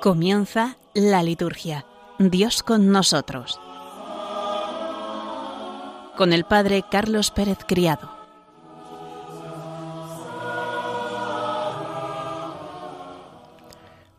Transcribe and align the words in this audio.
Comienza 0.00 0.78
la 0.94 1.22
liturgia. 1.22 1.84
Dios 2.18 2.62
con 2.62 2.90
nosotros. 2.90 3.60
Con 6.16 6.32
el 6.32 6.44
Padre 6.44 6.82
Carlos 6.90 7.30
Pérez 7.30 7.58
Criado. 7.68 8.10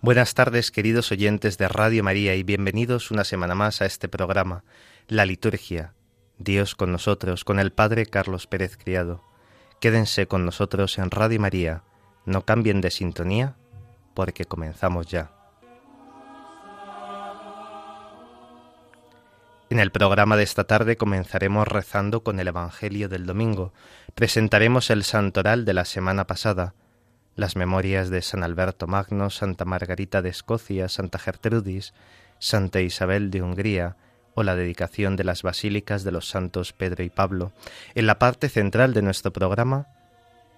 Buenas 0.01 0.35
tardes, 0.35 0.69
queridos 0.69 1.11
oyentes 1.11 1.57
de 1.57 1.67
Radio 1.67 2.03
María, 2.03 2.35
y 2.35 2.43
bienvenidos 2.43 3.09
una 3.09 3.23
semana 3.23 3.55
más 3.55 3.81
a 3.81 3.87
este 3.87 4.07
programa, 4.07 4.63
La 5.07 5.25
Liturgia. 5.25 5.95
Dios 6.37 6.75
con 6.75 6.91
nosotros, 6.91 7.43
con 7.43 7.57
el 7.57 7.71
Padre 7.71 8.05
Carlos 8.05 8.45
Pérez 8.45 8.77
Criado. 8.77 9.23
Quédense 9.79 10.27
con 10.27 10.45
nosotros 10.45 10.99
en 10.99 11.09
Radio 11.09 11.39
María. 11.39 11.81
No 12.27 12.45
cambien 12.45 12.81
de 12.81 12.91
sintonía, 12.91 13.55
porque 14.13 14.45
comenzamos 14.45 15.07
ya. 15.07 15.40
En 19.71 19.79
el 19.79 19.91
programa 19.91 20.35
de 20.35 20.43
esta 20.43 20.65
tarde 20.65 20.97
comenzaremos 20.97 21.65
rezando 21.65 22.23
con 22.23 22.41
el 22.41 22.49
Evangelio 22.49 23.07
del 23.07 23.25
domingo. 23.25 23.71
Presentaremos 24.15 24.89
el 24.89 25.05
santoral 25.05 25.63
de 25.63 25.73
la 25.73 25.85
semana 25.85 26.27
pasada, 26.27 26.73
las 27.37 27.55
memorias 27.55 28.09
de 28.09 28.21
San 28.21 28.43
Alberto 28.43 28.85
Magno, 28.87 29.29
Santa 29.29 29.63
Margarita 29.63 30.21
de 30.21 30.27
Escocia, 30.27 30.89
Santa 30.89 31.19
Gertrudis, 31.19 31.93
Santa 32.37 32.81
Isabel 32.81 33.31
de 33.31 33.43
Hungría, 33.43 33.95
o 34.33 34.43
la 34.43 34.57
dedicación 34.57 35.15
de 35.15 35.23
las 35.23 35.41
basílicas 35.41 36.03
de 36.03 36.11
los 36.11 36.27
santos 36.27 36.73
Pedro 36.73 37.05
y 37.05 37.09
Pablo. 37.09 37.53
En 37.95 38.07
la 38.07 38.19
parte 38.19 38.49
central 38.49 38.93
de 38.93 39.03
nuestro 39.03 39.31
programa 39.31 39.87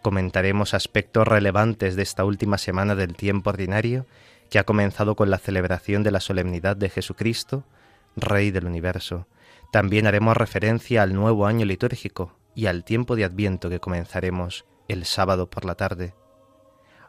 comentaremos 0.01 0.73
aspectos 0.73 1.27
relevantes 1.27 1.95
de 1.95 2.01
esta 2.01 2.25
última 2.25 2.57
semana 2.57 2.95
del 2.95 3.15
tiempo 3.15 3.51
ordinario 3.51 4.07
que 4.49 4.57
ha 4.57 4.63
comenzado 4.63 5.15
con 5.15 5.29
la 5.29 5.37
celebración 5.37 6.01
de 6.01 6.09
la 6.09 6.19
solemnidad 6.19 6.75
de 6.75 6.89
Jesucristo, 6.89 7.63
Rey 8.15 8.51
del 8.51 8.65
universo. 8.65 9.27
También 9.71 10.07
haremos 10.07 10.37
referencia 10.37 11.01
al 11.01 11.13
nuevo 11.13 11.45
año 11.45 11.65
litúrgico 11.65 12.37
y 12.55 12.67
al 12.67 12.83
tiempo 12.83 13.15
de 13.15 13.25
Adviento 13.25 13.69
que 13.69 13.79
comenzaremos 13.79 14.65
el 14.87 15.05
sábado 15.05 15.49
por 15.49 15.65
la 15.65 15.75
tarde. 15.75 16.13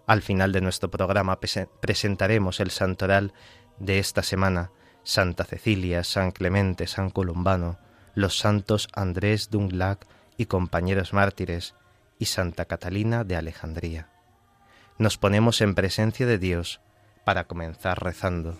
Al 0.06 0.22
final 0.22 0.52
de 0.52 0.60
nuestro 0.60 0.90
programa 0.90 1.38
presentaremos 1.80 2.60
el 2.60 2.70
santoral 2.70 3.32
de 3.78 3.98
esta 3.98 4.22
semana, 4.22 4.70
Santa 5.02 5.44
Cecilia, 5.44 6.04
San 6.04 6.30
Clemente, 6.30 6.86
San 6.86 7.10
Columbano, 7.10 7.78
los 8.14 8.38
santos 8.38 8.88
Andrés 8.94 9.50
Dunglac 9.50 10.06
y 10.36 10.46
compañeros 10.46 11.12
mártires, 11.12 11.74
y 12.18 12.26
Santa 12.26 12.64
Catalina 12.64 13.24
de 13.24 13.36
Alejandría. 13.36 14.08
Nos 14.98 15.18
ponemos 15.18 15.60
en 15.60 15.74
presencia 15.74 16.26
de 16.26 16.38
Dios 16.38 16.80
para 17.24 17.44
comenzar 17.44 18.02
rezando. 18.02 18.58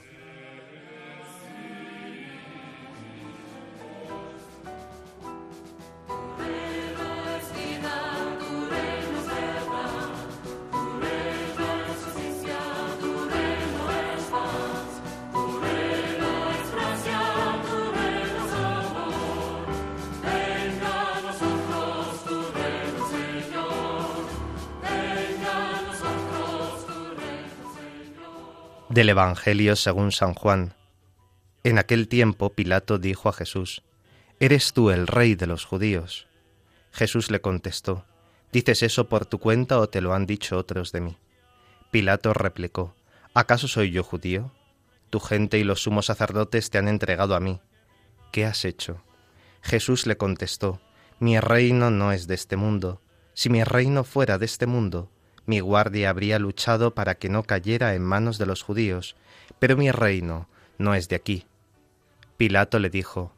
Del 29.04 29.10
Evangelio 29.10 29.76
según 29.76 30.12
San 30.12 30.32
Juan. 30.32 30.72
En 31.62 31.76
aquel 31.76 32.08
tiempo 32.08 32.54
Pilato 32.54 32.96
dijo 32.96 33.28
a 33.28 33.34
Jesús, 33.34 33.82
¿Eres 34.40 34.72
tú 34.72 34.88
el 34.88 35.06
rey 35.06 35.34
de 35.34 35.46
los 35.46 35.66
judíos? 35.66 36.26
Jesús 36.90 37.30
le 37.30 37.42
contestó, 37.42 38.06
¿Dices 38.50 38.82
eso 38.82 39.10
por 39.10 39.26
tu 39.26 39.40
cuenta 39.40 39.78
o 39.78 39.90
te 39.90 40.00
lo 40.00 40.14
han 40.14 40.24
dicho 40.24 40.56
otros 40.56 40.90
de 40.90 41.02
mí? 41.02 41.18
Pilato 41.90 42.32
replicó, 42.32 42.94
¿acaso 43.34 43.68
soy 43.68 43.90
yo 43.90 44.02
judío? 44.04 44.52
Tu 45.10 45.20
gente 45.20 45.58
y 45.58 45.64
los 45.64 45.82
sumos 45.82 46.06
sacerdotes 46.06 46.70
te 46.70 46.78
han 46.78 46.88
entregado 46.88 47.34
a 47.34 47.40
mí. 47.40 47.60
¿Qué 48.32 48.46
has 48.46 48.64
hecho? 48.64 49.04
Jesús 49.60 50.06
le 50.06 50.16
contestó, 50.16 50.80
Mi 51.18 51.38
reino 51.40 51.90
no 51.90 52.10
es 52.10 52.26
de 52.26 52.36
este 52.36 52.56
mundo. 52.56 53.02
Si 53.34 53.50
mi 53.50 53.64
reino 53.64 54.02
fuera 54.02 54.38
de 54.38 54.46
este 54.46 54.64
mundo, 54.64 55.10
mi 55.46 55.60
guardia 55.60 56.10
habría 56.10 56.38
luchado 56.38 56.94
para 56.94 57.16
que 57.16 57.28
no 57.28 57.42
cayera 57.42 57.94
en 57.94 58.02
manos 58.02 58.38
de 58.38 58.46
los 58.46 58.62
judíos, 58.62 59.16
pero 59.58 59.76
mi 59.76 59.90
reino 59.90 60.48
no 60.78 60.94
es 60.94 61.08
de 61.08 61.16
aquí. 61.16 61.46
Pilato 62.36 62.78
le 62.78 62.90
dijo, 62.90 63.32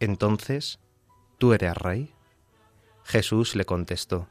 Entonces, 0.00 0.80
¿tú 1.38 1.52
eres 1.52 1.76
rey? 1.76 2.12
Jesús 3.04 3.54
le 3.54 3.64
contestó, 3.64 4.28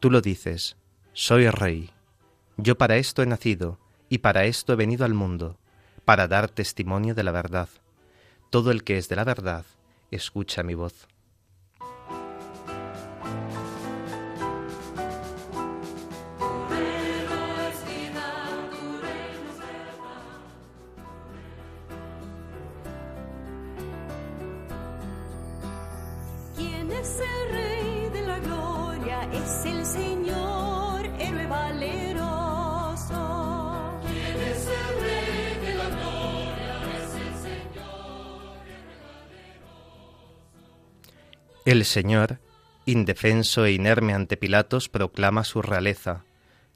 Tú 0.00 0.10
lo 0.10 0.20
dices, 0.20 0.76
soy 1.12 1.48
rey. 1.50 1.90
Yo 2.56 2.76
para 2.76 2.96
esto 2.96 3.22
he 3.22 3.26
nacido, 3.26 3.78
y 4.08 4.18
para 4.18 4.44
esto 4.44 4.72
he 4.72 4.76
venido 4.76 5.04
al 5.04 5.14
mundo, 5.14 5.58
para 6.04 6.28
dar 6.28 6.48
testimonio 6.48 7.14
de 7.14 7.22
la 7.22 7.32
verdad. 7.32 7.68
Todo 8.50 8.70
el 8.70 8.84
que 8.84 8.98
es 8.98 9.08
de 9.08 9.16
la 9.16 9.24
verdad, 9.24 9.64
escucha 10.10 10.62
mi 10.62 10.74
voz. 10.74 11.08
El 41.66 41.84
Señor, 41.84 42.38
indefenso 42.84 43.64
e 43.64 43.72
inerme 43.72 44.14
ante 44.14 44.36
Pilatos, 44.36 44.88
proclama 44.88 45.42
su 45.42 45.62
realeza. 45.62 46.22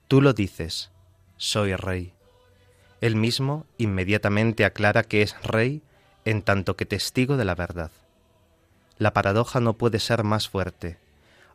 Tú 0.08 0.20
lo 0.20 0.32
dices, 0.32 0.90
soy 1.36 1.76
rey. 1.76 2.12
Él 3.00 3.14
mismo 3.14 3.66
inmediatamente 3.78 4.64
aclara 4.64 5.04
que 5.04 5.22
es 5.22 5.40
rey 5.44 5.80
en 6.24 6.42
tanto 6.42 6.74
que 6.74 6.86
testigo 6.86 7.36
de 7.36 7.44
la 7.44 7.54
verdad. 7.54 7.92
La 8.98 9.12
paradoja 9.12 9.60
no 9.60 9.74
puede 9.74 10.00
ser 10.00 10.24
más 10.24 10.48
fuerte. 10.48 10.98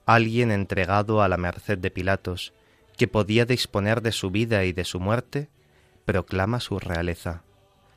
Alguien 0.06 0.50
entregado 0.50 1.22
a 1.22 1.28
la 1.28 1.36
merced 1.36 1.78
de 1.78 1.92
Pilatos, 1.92 2.54
que 2.96 3.10
podía 3.10 3.46
disponer 3.46 4.02
de 4.02 4.14
su 4.14 4.32
vida 4.32 4.64
y 4.64 4.72
de 4.72 4.86
su 4.86 5.02
muerte, 5.02 5.50
proclama 6.06 6.62
su 6.62 6.80
realeza, 6.80 7.42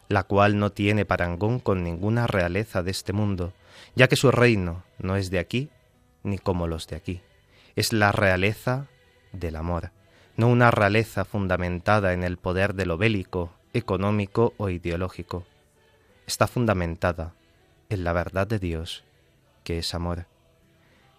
la 0.09 0.25
cual 0.25 0.59
no 0.59 0.73
tiene 0.73 1.05
parangón 1.05 1.61
con 1.61 1.85
ninguna 1.85 2.27
realeza 2.27 2.83
de 2.83 2.91
este 2.91 3.13
mundo, 3.13 3.53
ya 3.95 4.09
que 4.09 4.17
su 4.17 4.31
reino 4.31 4.85
no 4.99 5.17
es 5.17 5.31
de 5.31 5.39
aquí 5.39 5.71
ni 6.23 6.39
como 6.39 6.67
los 6.67 6.87
de 6.87 6.97
aquí. 6.97 7.21
Es 7.77 7.93
la 7.93 8.13
realeza 8.13 8.87
del 9.33 9.57
amor, 9.57 9.93
no 10.37 10.49
una 10.49 10.71
realeza 10.71 11.25
fundamentada 11.25 12.13
en 12.13 12.25
el 12.25 12.37
poder 12.37 12.75
de 12.75 12.87
lo 12.87 12.99
bélico, 12.99 13.53
económico 13.73 14.55
o 14.57 14.69
ideológico. 14.69 15.47
Está 16.27 16.47
fundamentada 16.47 17.35
en 17.89 18.05
la 18.05 18.13
verdad 18.13 18.47
de 18.47 18.59
Dios, 18.59 19.05
que 19.65 19.79
es 19.79 19.95
amor. 19.95 20.27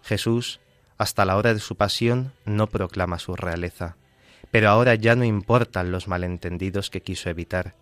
Jesús, 0.02 0.60
hasta 0.98 1.24
la 1.24 1.36
hora 1.36 1.54
de 1.54 1.60
su 1.60 1.76
pasión, 1.76 2.32
no 2.44 2.66
proclama 2.68 3.18
su 3.18 3.36
realeza, 3.36 3.96
pero 4.50 4.68
ahora 4.68 4.94
ya 4.94 5.16
no 5.16 5.24
importan 5.24 5.92
los 5.92 6.08
malentendidos 6.08 6.90
que 6.90 7.02
quiso 7.02 7.30
evitar. 7.30 7.74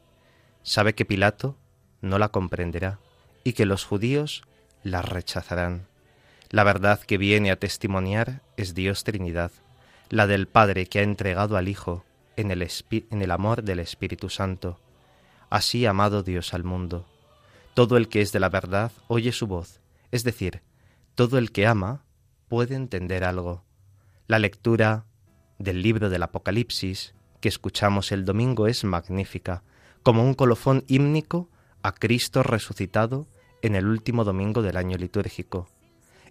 Sabe 0.62 0.94
que 0.94 1.04
Pilato 1.04 1.56
no 2.00 2.18
la 2.18 2.28
comprenderá 2.28 2.98
y 3.44 3.52
que 3.52 3.66
los 3.66 3.84
judíos 3.84 4.42
la 4.82 5.02
rechazarán. 5.02 5.86
La 6.50 6.64
verdad 6.64 7.00
que 7.00 7.18
viene 7.18 7.50
a 7.50 7.58
testimoniar 7.58 8.42
es 8.56 8.74
Dios 8.74 9.04
Trinidad, 9.04 9.52
la 10.08 10.26
del 10.26 10.48
Padre 10.48 10.86
que 10.86 11.00
ha 11.00 11.02
entregado 11.02 11.56
al 11.56 11.68
Hijo 11.68 12.04
en 12.36 12.50
el, 12.50 12.66
en 12.90 13.22
el 13.22 13.30
amor 13.30 13.62
del 13.62 13.80
Espíritu 13.80 14.30
Santo. 14.30 14.80
Así 15.50 15.86
amado 15.86 16.22
Dios 16.22 16.54
al 16.54 16.64
mundo. 16.64 17.06
Todo 17.74 17.96
el 17.96 18.08
que 18.08 18.22
es 18.22 18.32
de 18.32 18.40
la 18.40 18.48
verdad 18.48 18.92
oye 19.08 19.32
su 19.32 19.46
voz, 19.46 19.80
es 20.10 20.24
decir, 20.24 20.62
todo 21.14 21.38
el 21.38 21.52
que 21.52 21.66
ama 21.66 22.04
puede 22.48 22.74
entender 22.74 23.24
algo. 23.24 23.64
La 24.26 24.38
lectura 24.38 25.04
del 25.58 25.82
libro 25.82 26.10
del 26.10 26.22
Apocalipsis 26.22 27.14
que 27.40 27.48
escuchamos 27.48 28.12
el 28.12 28.24
domingo 28.24 28.66
es 28.66 28.84
magnífica, 28.84 29.62
como 30.02 30.24
un 30.24 30.34
colofón 30.34 30.84
hímnico 30.86 31.50
a 31.82 31.92
Cristo 31.92 32.42
resucitado 32.42 33.26
en 33.62 33.74
el 33.74 33.86
último 33.86 34.24
domingo 34.24 34.62
del 34.62 34.76
año 34.76 34.96
litúrgico. 34.96 35.68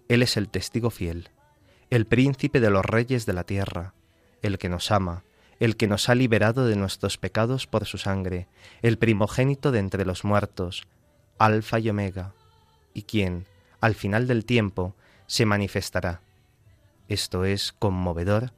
Él 0.08 0.22
es 0.22 0.36
el 0.36 0.48
testigo 0.48 0.90
fiel, 0.90 1.30
el 1.90 2.06
príncipe 2.06 2.60
de 2.60 2.70
los 2.70 2.84
reyes 2.84 3.26
de 3.26 3.32
la 3.32 3.44
tierra, 3.44 3.94
el 4.42 4.58
que 4.58 4.68
nos 4.68 4.90
ama, 4.90 5.22
el 5.60 5.76
que 5.76 5.88
nos 5.88 6.08
ha 6.08 6.14
liberado 6.14 6.66
de 6.66 6.76
nuestros 6.76 7.18
pecados 7.18 7.66
por 7.66 7.84
su 7.84 7.98
sangre, 7.98 8.46
el 8.82 8.98
primogénito 8.98 9.72
de 9.72 9.80
entre 9.80 10.04
los 10.04 10.24
muertos, 10.24 10.86
Alfa 11.38 11.78
y 11.78 11.90
Omega, 11.90 12.32
y 12.94 13.02
quien, 13.02 13.46
al 13.80 13.94
final 13.94 14.26
del 14.26 14.44
tiempo, 14.44 14.94
se 15.26 15.46
manifestará. 15.46 16.20
Esto 17.08 17.44
es 17.44 17.72
conmovedor 17.72 18.52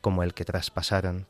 como 0.00 0.22
el 0.22 0.34
que 0.34 0.44
traspasaron. 0.44 1.26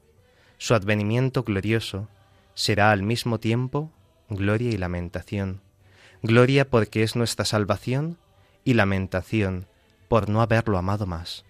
Su 0.59 0.75
advenimiento 0.75 1.43
glorioso 1.43 2.09
será 2.55 2.91
al 2.91 3.03
mismo 3.03 3.39
tiempo 3.39 3.93
gloria 4.29 4.71
y 4.71 4.77
lamentación. 4.77 5.63
Gloria 6.23 6.69
porque 6.69 7.03
es 7.03 7.15
nuestra 7.15 7.45
salvación 7.45 8.19
y 8.65 8.75
lamentación 8.75 9.67
por 10.09 10.29
no 10.29 10.43
haberlo 10.43 10.77
amado 10.77 11.07
más. 11.07 11.45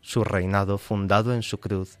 Su 0.00 0.22
reinado 0.22 0.78
fundado 0.78 1.34
en 1.34 1.42
su 1.42 1.58
cruz 1.58 1.98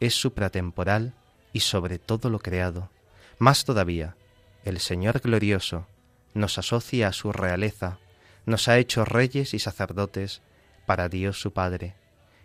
es 0.00 0.14
supratemporal 0.14 1.14
y 1.52 1.60
sobre 1.60 1.98
todo 1.98 2.30
lo 2.30 2.38
creado. 2.38 2.90
Más 3.38 3.64
todavía, 3.64 4.16
el 4.64 4.80
Señor 4.80 5.20
glorioso 5.20 5.86
nos 6.32 6.58
asocia 6.58 7.08
a 7.08 7.12
su 7.12 7.32
realeza, 7.32 7.98
nos 8.46 8.68
ha 8.68 8.78
hecho 8.78 9.04
reyes 9.04 9.52
y 9.52 9.58
sacerdotes 9.58 10.40
para 10.86 11.08
Dios 11.08 11.40
su 11.40 11.52
Padre. 11.52 11.94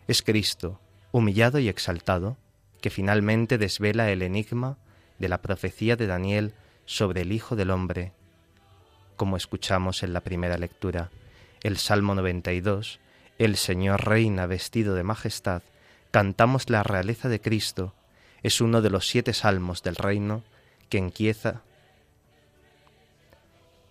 Es 0.07 0.21
Cristo, 0.21 0.81
humillado 1.11 1.59
y 1.59 1.69
exaltado, 1.69 2.37
que 2.81 2.89
finalmente 2.89 3.57
desvela 3.57 4.11
el 4.11 4.21
enigma 4.21 4.77
de 5.19 5.29
la 5.29 5.41
profecía 5.41 5.95
de 5.95 6.07
Daniel 6.07 6.53
sobre 6.85 7.21
el 7.21 7.31
Hijo 7.31 7.55
del 7.55 7.71
Hombre, 7.71 8.13
como 9.15 9.37
escuchamos 9.37 10.03
en 10.03 10.13
la 10.13 10.21
primera 10.21 10.57
lectura. 10.57 11.11
El 11.63 11.77
Salmo 11.77 12.15
92, 12.15 12.99
el 13.37 13.55
Señor 13.55 14.05
reina 14.05 14.45
vestido 14.45 14.95
de 14.95 15.03
majestad, 15.03 15.61
cantamos 16.11 16.69
la 16.69 16.83
realeza 16.83 17.29
de 17.29 17.39
Cristo, 17.39 17.93
es 18.43 18.61
uno 18.61 18.81
de 18.81 18.89
los 18.89 19.07
siete 19.07 19.33
salmos 19.33 19.83
del 19.83 19.95
reino 19.95 20.43
que 20.89 20.97
empieza 20.97 21.61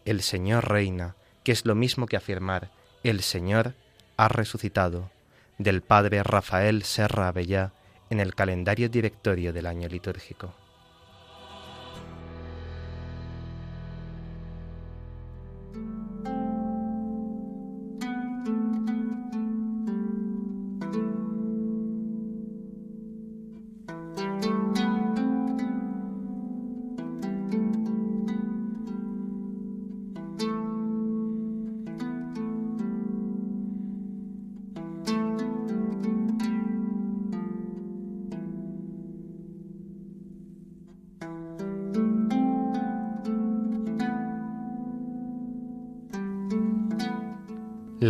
el 0.05 0.23
Señor 0.23 0.69
reina, 0.69 1.15
que 1.45 1.53
es 1.53 1.65
lo 1.65 1.75
mismo 1.75 2.07
que 2.07 2.17
afirmar 2.17 2.71
el 3.03 3.23
Señor 3.23 3.75
ha 4.17 4.29
resucitado, 4.29 5.11
del 5.59 5.83
Padre 5.83 6.23
Rafael 6.23 6.83
Serra 6.83 7.29
Abellá 7.29 7.73
en 8.11 8.21
el 8.21 8.35
calendario 8.35 8.89
directorio 8.89 9.53
del 9.53 9.67
año 9.67 9.89
litúrgico. 9.89 10.55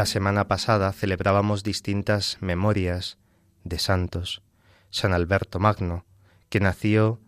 La 0.01 0.07
semana 0.07 0.49
pasada 0.49 0.95
celebrábamos 0.95 1.63
distintas 1.63 2.39
memorias 2.41 3.19
de 3.65 3.79
santos. 3.79 4.41
San 4.89 5.13
Alberto 5.13 5.59
Magno, 5.59 6.07
que 6.49 6.59
nació 6.59 7.21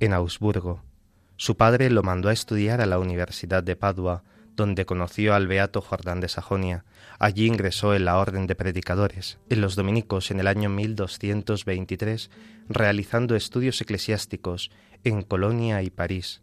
en 0.00 0.12
Augsburgo. 0.12 0.82
Su 1.36 1.56
padre 1.56 1.88
lo 1.88 2.02
mandó 2.02 2.28
a 2.28 2.32
estudiar 2.32 2.80
a 2.80 2.86
la 2.86 2.98
Universidad 2.98 3.62
de 3.62 3.76
Padua, 3.76 4.24
donde 4.56 4.86
conoció 4.86 5.34
al 5.36 5.46
beato 5.46 5.80
Jordán 5.80 6.18
de 6.18 6.28
Sajonia. 6.28 6.84
Allí 7.20 7.46
ingresó 7.46 7.94
en 7.94 8.04
la 8.04 8.18
Orden 8.18 8.48
de 8.48 8.56
Predicadores, 8.56 9.38
en 9.48 9.60
los 9.60 9.76
dominicos 9.76 10.32
en 10.32 10.40
el 10.40 10.48
año 10.48 10.68
1223, 10.68 12.32
realizando 12.68 13.36
estudios 13.36 13.80
eclesiásticos 13.80 14.72
en 15.04 15.22
Colonia 15.22 15.80
y 15.82 15.90
París. 15.90 16.42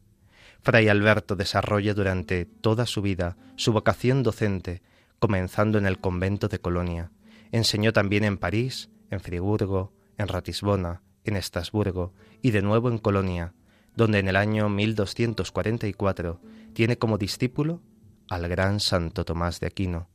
Fray 0.62 0.88
Alberto 0.88 1.36
desarrolla 1.36 1.94
durante 1.94 2.46
toda 2.46 2.86
su 2.86 3.02
vida 3.02 3.36
su 3.58 3.74
vocación 3.74 4.24
docente 4.24 4.82
comenzando 5.24 5.78
en 5.78 5.86
el 5.86 6.00
convento 6.00 6.50
de 6.50 6.60
Colonia. 6.60 7.10
Enseñó 7.54 7.94
también 7.94 8.26
en 8.26 8.38
París, 8.38 8.90
en 9.10 9.22
Friburgo, 9.22 9.94
en 10.18 10.28
Ratisbona, 10.28 11.02
en 11.24 11.38
Estrasburgo 11.38 12.14
y 12.42 12.52
de 12.52 12.62
nuevo 12.62 12.90
en 12.90 12.98
Colonia, 12.98 13.54
donde 13.96 14.20
en 14.20 14.28
el 14.28 14.36
año 14.36 14.68
1244 14.68 16.42
tiene 16.74 16.98
como 16.98 17.18
discípulo 17.18 17.82
al 18.30 18.50
gran 18.50 18.82
Santo 18.82 19.24
Tomás 19.24 19.62
de 19.62 19.68
Aquino. 19.68 20.10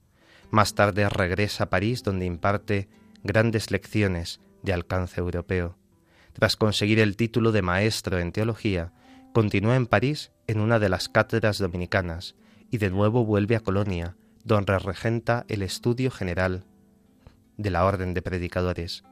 Más 0.51 0.75
tarde 0.75 1.09
regresa 1.09 1.65
a 1.65 1.71
París 1.71 2.03
donde 2.03 2.27
imparte 2.27 2.91
grandes 3.25 3.71
lecciones 3.71 4.43
de 4.63 4.75
alcance 4.75 5.21
europeo. 5.21 5.79
Tras 6.35 6.57
conseguir 6.57 7.01
el 7.01 7.17
título 7.17 7.51
de 7.51 7.63
maestro 7.63 8.19
en 8.19 8.31
teología, 8.31 8.93
continúa 9.33 9.77
en 9.77 9.87
París 9.87 10.33
en 10.47 10.61
una 10.61 10.79
de 10.79 10.91
las 10.91 11.09
cátedras 11.09 11.57
dominicanas 11.57 12.37
y 12.71 12.77
de 12.77 12.91
nuevo 12.91 13.25
vuelve 13.25 13.57
a 13.57 13.61
Colonia, 13.61 14.15
donde 14.49 14.79
regenta 14.79 15.45
el 15.49 15.63
estudio 15.63 16.11
general 16.11 16.65
de 17.59 17.71
la 17.71 17.85
Orden 17.85 18.15
de 18.15 18.23
Predicadores. 18.23 19.05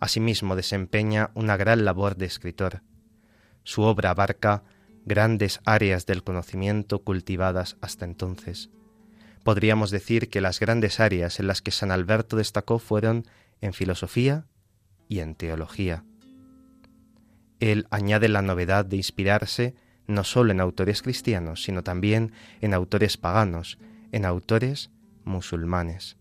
Asimismo 0.00 0.56
desempeña 0.56 1.30
una 1.34 1.56
gran 1.56 1.84
labor 1.84 2.16
de 2.16 2.26
escritor. 2.26 2.82
Su 3.62 3.82
obra 3.82 4.10
abarca 4.10 4.64
grandes 5.04 5.60
áreas 5.64 6.04
del 6.04 6.24
conocimiento 6.24 7.04
cultivadas 7.04 7.76
hasta 7.80 8.04
entonces. 8.04 8.70
Podríamos 9.44 9.92
decir 9.92 10.28
que 10.28 10.40
las 10.40 10.58
grandes 10.58 10.98
áreas 10.98 11.38
en 11.38 11.46
las 11.46 11.62
que 11.62 11.70
San 11.70 11.92
Alberto 11.92 12.36
destacó 12.36 12.80
fueron 12.80 13.24
en 13.60 13.72
filosofía 13.72 14.46
y 15.08 15.20
en 15.20 15.36
teología. 15.36 16.04
Él 17.60 17.86
añade 17.90 18.28
la 18.28 18.42
novedad 18.42 18.84
de 18.84 18.96
inspirarse 18.96 19.76
no 20.08 20.24
solo 20.24 20.50
en 20.50 20.60
autores 20.60 21.02
cristianos, 21.02 21.62
sino 21.62 21.84
también 21.84 22.32
en 22.60 22.74
autores 22.74 23.16
paganos, 23.16 23.78
en 24.12 24.24
autores 24.24 24.90
musulmanes. 25.24 26.16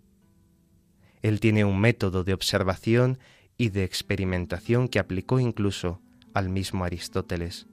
Él 1.21 1.39
tiene 1.39 1.65
un 1.65 1.79
método 1.79 2.24
de 2.24 2.33
observación 2.33 3.19
y 3.57 3.69
de 3.69 3.83
experimentación 3.83 4.88
que 4.88 5.00
aplicó 5.00 5.39
incluso 5.39 6.01
al 6.33 6.50
mismo 6.50 6.83
Aristóteles. 6.83 7.67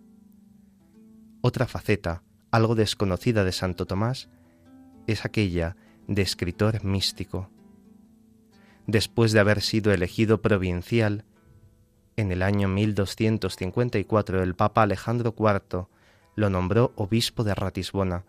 Otra 1.40 1.66
faceta, 1.66 2.22
algo 2.50 2.74
desconocida 2.74 3.44
de 3.44 3.52
Santo 3.52 3.86
Tomás, 3.86 4.28
es 5.06 5.24
aquella 5.24 5.76
de 6.06 6.22
escritor 6.22 6.84
místico. 6.84 7.50
Después 8.86 9.32
de 9.32 9.40
haber 9.40 9.60
sido 9.60 9.92
elegido 9.92 10.42
provincial, 10.42 11.24
en 12.16 12.32
el 12.32 12.42
año 12.42 12.68
1254 12.68 14.42
el 14.42 14.54
Papa 14.54 14.82
Alejandro 14.82 15.34
IV 15.38 15.86
lo 16.34 16.50
nombró 16.50 16.92
obispo 16.96 17.44
de 17.44 17.54
Ratisbona, 17.54 18.24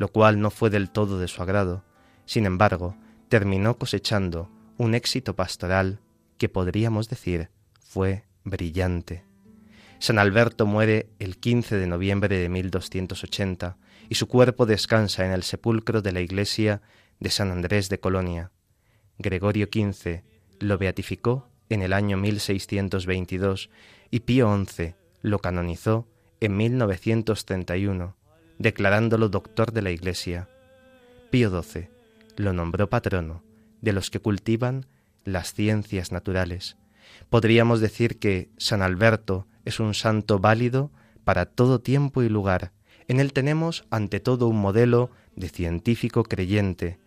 lo 0.00 0.08
cual 0.08 0.40
no 0.40 0.50
fue 0.50 0.70
del 0.70 0.88
todo 0.88 1.18
de 1.18 1.28
su 1.28 1.42
agrado. 1.42 1.84
Sin 2.24 2.46
embargo, 2.46 2.96
terminó 3.28 3.76
cosechando 3.76 4.48
un 4.78 4.94
éxito 4.94 5.36
pastoral 5.36 6.00
que 6.38 6.48
podríamos 6.48 7.10
decir 7.10 7.50
fue 7.82 8.24
brillante. 8.42 9.26
San 9.98 10.18
Alberto 10.18 10.64
muere 10.64 11.10
el 11.18 11.36
15 11.36 11.76
de 11.76 11.86
noviembre 11.86 12.38
de 12.38 12.48
1280 12.48 13.76
y 14.08 14.14
su 14.14 14.26
cuerpo 14.26 14.64
descansa 14.64 15.26
en 15.26 15.32
el 15.32 15.42
sepulcro 15.42 16.00
de 16.00 16.12
la 16.12 16.22
iglesia 16.22 16.80
de 17.18 17.28
San 17.28 17.50
Andrés 17.50 17.90
de 17.90 18.00
Colonia. 18.00 18.52
Gregorio 19.18 19.68
XV 19.70 20.22
lo 20.60 20.78
beatificó 20.78 21.50
en 21.68 21.82
el 21.82 21.92
año 21.92 22.16
1622 22.16 23.68
y 24.10 24.20
Pío 24.20 24.64
XI 24.64 24.94
lo 25.20 25.40
canonizó 25.40 26.08
en 26.40 26.56
1931 26.56 28.16
declarándolo 28.60 29.30
doctor 29.30 29.72
de 29.72 29.80
la 29.80 29.90
Iglesia. 29.90 30.48
Pío 31.30 31.50
XII 31.62 31.88
lo 32.36 32.52
nombró 32.52 32.90
patrono 32.90 33.42
de 33.80 33.94
los 33.94 34.10
que 34.10 34.20
cultivan 34.20 34.86
las 35.24 35.54
ciencias 35.54 36.12
naturales. 36.12 36.76
Podríamos 37.30 37.80
decir 37.80 38.18
que 38.18 38.50
San 38.58 38.82
Alberto 38.82 39.46
es 39.64 39.80
un 39.80 39.94
santo 39.94 40.38
válido 40.38 40.92
para 41.24 41.46
todo 41.46 41.80
tiempo 41.80 42.22
y 42.22 42.28
lugar. 42.28 42.72
En 43.08 43.18
él 43.18 43.32
tenemos 43.32 43.86
ante 43.90 44.20
todo 44.20 44.46
un 44.46 44.60
modelo 44.60 45.10
de 45.36 45.48
científico 45.48 46.22
creyente. 46.22 46.98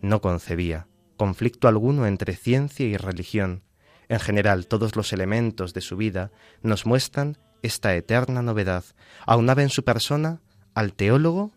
No 0.00 0.22
concebía 0.22 0.88
conflicto 1.18 1.68
alguno 1.68 2.06
entre 2.06 2.34
ciencia 2.36 2.86
y 2.86 2.96
religión. 2.96 3.62
En 4.08 4.18
general, 4.18 4.66
todos 4.66 4.96
los 4.96 5.12
elementos 5.12 5.74
de 5.74 5.82
su 5.82 5.96
vida 5.96 6.32
nos 6.62 6.86
muestran 6.86 7.38
esta 7.62 7.94
eterna 7.94 8.42
novedad. 8.42 8.84
Aunaba 9.26 9.62
en 9.62 9.70
su 9.70 9.84
persona 9.84 10.40
al 10.74 10.92
teólogo 10.92 11.52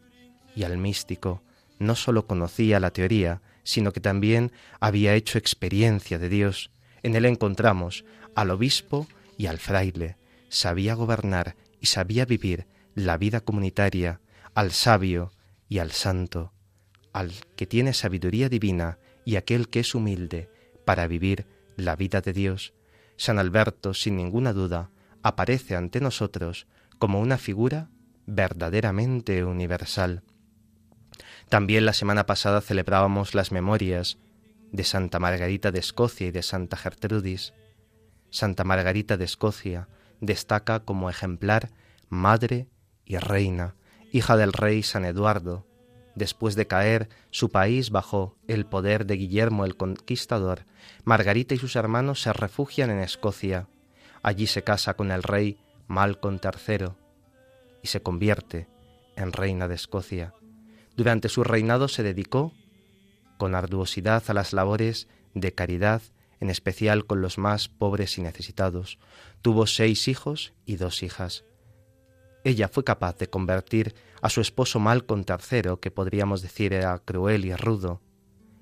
y 0.55 0.63
al 0.63 0.77
místico. 0.77 1.41
No 1.79 1.95
sólo 1.95 2.27
conocía 2.27 2.79
la 2.79 2.91
teoría, 2.91 3.41
sino 3.63 3.91
que 3.91 4.00
también 4.00 4.51
había 4.79 5.13
hecho 5.15 5.38
experiencia 5.38 6.17
de 6.17 6.29
Dios. 6.29 6.71
En 7.03 7.15
él 7.15 7.25
encontramos 7.25 8.05
al 8.36 8.51
obispo 8.51 9.07
y 9.38 9.47
al 9.47 9.57
fraile. 9.57 10.17
Sabía 10.50 10.93
gobernar 10.93 11.55
y 11.81 11.88
sabía 11.88 12.25
vivir 12.25 12.65
la 12.95 13.17
vida 13.17 13.41
comunitaria, 13.41 14.21
al 14.55 14.71
sabio 14.71 15.31
y 15.69 15.79
al 15.79 15.91
santo, 15.91 16.53
al 17.13 17.33
que 17.55 17.67
tiene 17.67 17.93
sabiduría 17.93 18.50
divina 18.50 18.97
y 19.25 19.36
aquel 19.36 19.69
que 19.69 19.81
es 19.81 19.93
humilde 19.93 20.50
para 20.86 21.07
vivir 21.07 21.45
la 21.75 21.95
vida 21.95 22.21
de 22.21 22.33
Dios. 22.33 22.74
San 23.17 23.38
Alberto, 23.38 23.93
sin 23.93 24.15
ninguna 24.15 24.53
duda, 24.53 24.89
aparece 25.21 25.75
ante 25.75 26.00
nosotros 26.00 26.67
como 26.97 27.19
una 27.19 27.38
figura 27.38 27.89
verdaderamente 28.27 29.43
universal. 29.43 30.22
También 31.50 31.86
la 31.86 31.93
semana 31.93 32.25
pasada 32.25 32.62
celebrábamos 32.62 33.34
las 33.34 33.51
memorias 33.51 34.17
de 34.72 34.84
Santa 34.84 35.17
Margarita 35.17 35.72
de 35.72 35.79
Escocia 35.79 36.27
y 36.27 36.31
de 36.31 36.43
Santa 36.43 36.75
Gertrudis. 36.77 37.53
Santa 38.29 38.65
Margarita 38.65 39.15
de 39.17 39.25
Escocia 39.25 39.88
destaca 40.19 40.81
como 40.81 41.10
ejemplar 41.10 41.72
madre 42.10 42.67
y 43.05 43.17
reina, 43.17 43.75
hija 44.12 44.36
del 44.36 44.51
rey 44.51 44.84
San 44.84 45.05
Eduardo. 45.05 45.65
Después 46.15 46.55
de 46.55 46.67
caer 46.67 47.10
su 47.31 47.50
país 47.50 47.91
bajo 47.91 48.36
el 48.48 48.65
poder 48.65 49.05
de 49.05 49.15
Guillermo 49.15 49.63
el 49.63 49.77
Conquistador, 49.77 50.65
Margarita 51.05 51.55
y 51.55 51.60
sus 51.60 51.77
hermanos 51.77 52.22
se 52.22 52.34
refugian 52.34 52.89
en 52.89 53.00
Escocia. 53.00 53.67
Allí 54.22 54.48
se 54.48 54.63
casa 54.63 54.96
con 54.96 55.12
el 55.12 55.24
rey 55.24 55.60
Malcolm 55.88 56.39
III 56.43 57.06
y 57.81 57.88
se 57.88 58.01
convierte 58.01 58.67
en 59.15 59.31
reina 59.31 59.67
de 59.67 59.75
Escocia. 59.75 60.34
Durante 60.96 61.29
su 61.29 61.43
reinado 61.43 61.88
se 61.88 62.03
dedicó 62.03 62.53
con 63.38 63.55
arduosidad 63.55 64.24
a 64.27 64.34
las 64.34 64.53
labores 64.53 65.07
de 65.34 65.53
caridad, 65.53 66.01
en 66.39 66.50
especial 66.50 67.05
con 67.05 67.22
los 67.22 67.38
más 67.38 67.67
pobres 67.69 68.17
y 68.17 68.22
necesitados. 68.22 69.00
Tuvo 69.41 69.67
seis 69.67 70.07
hijos 70.07 70.53
y 70.65 70.75
dos 70.77 71.03
hijas. 71.03 71.46
Ella 72.43 72.67
fue 72.67 72.84
capaz 72.84 73.17
de 73.17 73.29
convertir 73.29 73.96
a 74.22 74.29
su 74.29 74.41
esposo 74.41 74.79
Malcolm 74.79 75.25
III, 75.27 75.77
que 75.81 75.91
podríamos 75.91 76.41
decir 76.41 76.74
era 76.74 76.98
cruel 77.00 77.46
y 77.46 77.55
rudo, 77.55 78.01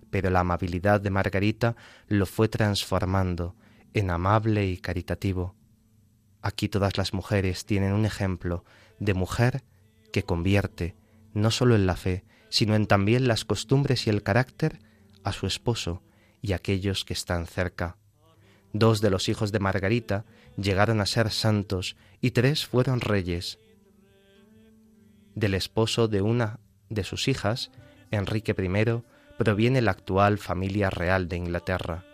pero 0.10 0.30
la 0.30 0.42
amabilidad 0.42 1.02
de 1.02 1.10
Margarita 1.10 1.76
lo 2.08 2.26
fue 2.26 2.48
transformando 2.48 3.56
en 3.94 4.10
amable 4.10 4.66
y 4.66 4.78
caritativo. 4.78 5.56
Aquí 6.42 6.70
todas 6.70 6.98
las 6.98 7.14
mujeres 7.14 7.66
tienen 7.66 7.94
un 7.94 8.06
ejemplo 8.06 8.66
de 9.00 9.14
mujer 9.14 9.64
que 10.12 10.24
convierte, 10.24 10.96
no 11.34 11.52
solo 11.52 11.76
en 11.76 11.86
la 11.86 11.96
fe, 11.96 12.24
sino 12.50 12.76
en 12.76 12.88
también 12.88 13.28
las 13.28 13.46
costumbres 13.46 14.08
y 14.08 14.10
el 14.10 14.24
carácter 14.24 14.80
a 15.24 15.32
su 15.34 15.48
esposo 15.48 16.02
y 16.42 16.54
aquellos 16.54 17.04
que 17.04 17.14
están 17.14 17.48
cerca. 17.48 17.98
Dos 18.72 19.02
de 19.02 19.10
los 19.10 19.30
hijos 19.30 19.52
de 19.52 19.60
Margarita 19.60 20.26
llegaron 20.58 21.02
a 21.02 21.06
ser 21.06 21.32
santos 21.32 21.96
y 22.22 22.32
tres 22.32 22.66
fueron 22.66 23.02
reyes. 23.02 23.60
Del 25.34 25.54
esposo 25.54 26.08
de 26.08 26.22
una 26.22 26.60
de 26.90 27.04
sus 27.04 27.28
hijas, 27.28 27.72
Enrique 28.12 28.56
I, 28.58 29.04
proviene 29.38 29.82
la 29.82 29.92
actual 29.92 30.38
familia 30.38 30.90
real 30.90 31.28
de 31.28 31.38
Inglaterra. 31.38 32.06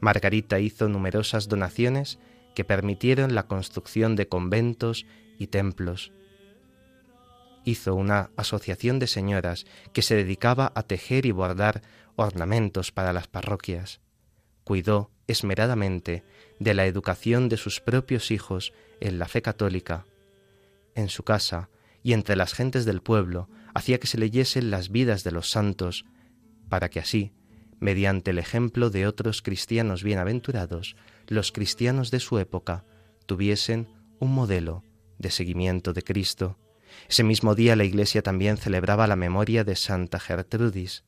Margarita 0.00 0.58
hizo 0.60 0.88
numerosas 0.88 1.48
donaciones 1.48 2.18
que 2.54 2.64
permitieron 2.64 3.34
la 3.34 3.44
construcción 3.44 4.16
de 4.16 4.28
conventos 4.28 5.06
y 5.40 5.48
templos, 5.48 6.12
hizo 7.64 7.94
una 7.94 8.30
asociación 8.36 8.98
de 8.98 9.06
señoras 9.06 9.66
que 9.92 10.02
se 10.02 10.14
dedicaba 10.14 10.70
a 10.74 10.82
tejer 10.82 11.26
y 11.26 11.32
bordar 11.32 11.82
ornamentos 12.14 12.92
para 12.92 13.12
las 13.12 13.26
parroquias. 13.26 14.00
Cuidó 14.64 15.10
esmeradamente 15.26 16.24
de 16.58 16.74
la 16.74 16.86
educación 16.86 17.48
de 17.48 17.56
sus 17.56 17.80
propios 17.80 18.30
hijos 18.30 18.72
en 19.00 19.18
la 19.18 19.26
fe 19.26 19.42
católica. 19.42 20.04
En 20.94 21.08
su 21.08 21.22
casa 21.22 21.70
y 22.02 22.12
entre 22.12 22.36
las 22.36 22.52
gentes 22.52 22.84
del 22.84 23.00
pueblo 23.00 23.48
hacía 23.74 23.98
que 23.98 24.06
se 24.06 24.18
leyesen 24.18 24.70
las 24.70 24.90
vidas 24.90 25.24
de 25.24 25.32
los 25.32 25.50
santos, 25.50 26.04
para 26.68 26.90
que 26.90 27.00
así, 27.00 27.32
mediante 27.78 28.32
el 28.32 28.38
ejemplo 28.38 28.90
de 28.90 29.06
otros 29.06 29.40
cristianos 29.40 30.02
bienaventurados, 30.02 30.96
los 31.28 31.50
cristianos 31.50 32.10
de 32.10 32.20
su 32.20 32.38
época 32.38 32.84
tuviesen 33.26 33.88
un 34.18 34.34
modelo 34.34 34.84
de 35.20 35.30
seguimiento 35.30 35.92
de 35.92 36.02
Cristo. 36.02 36.58
Ese 37.08 37.22
mismo 37.22 37.54
día 37.54 37.76
la 37.76 37.84
Iglesia 37.84 38.22
también 38.22 38.56
celebraba 38.56 39.06
la 39.06 39.16
memoria 39.16 39.64
de 39.64 39.76
Santa 39.76 40.18
Gertrudis. 40.18 41.04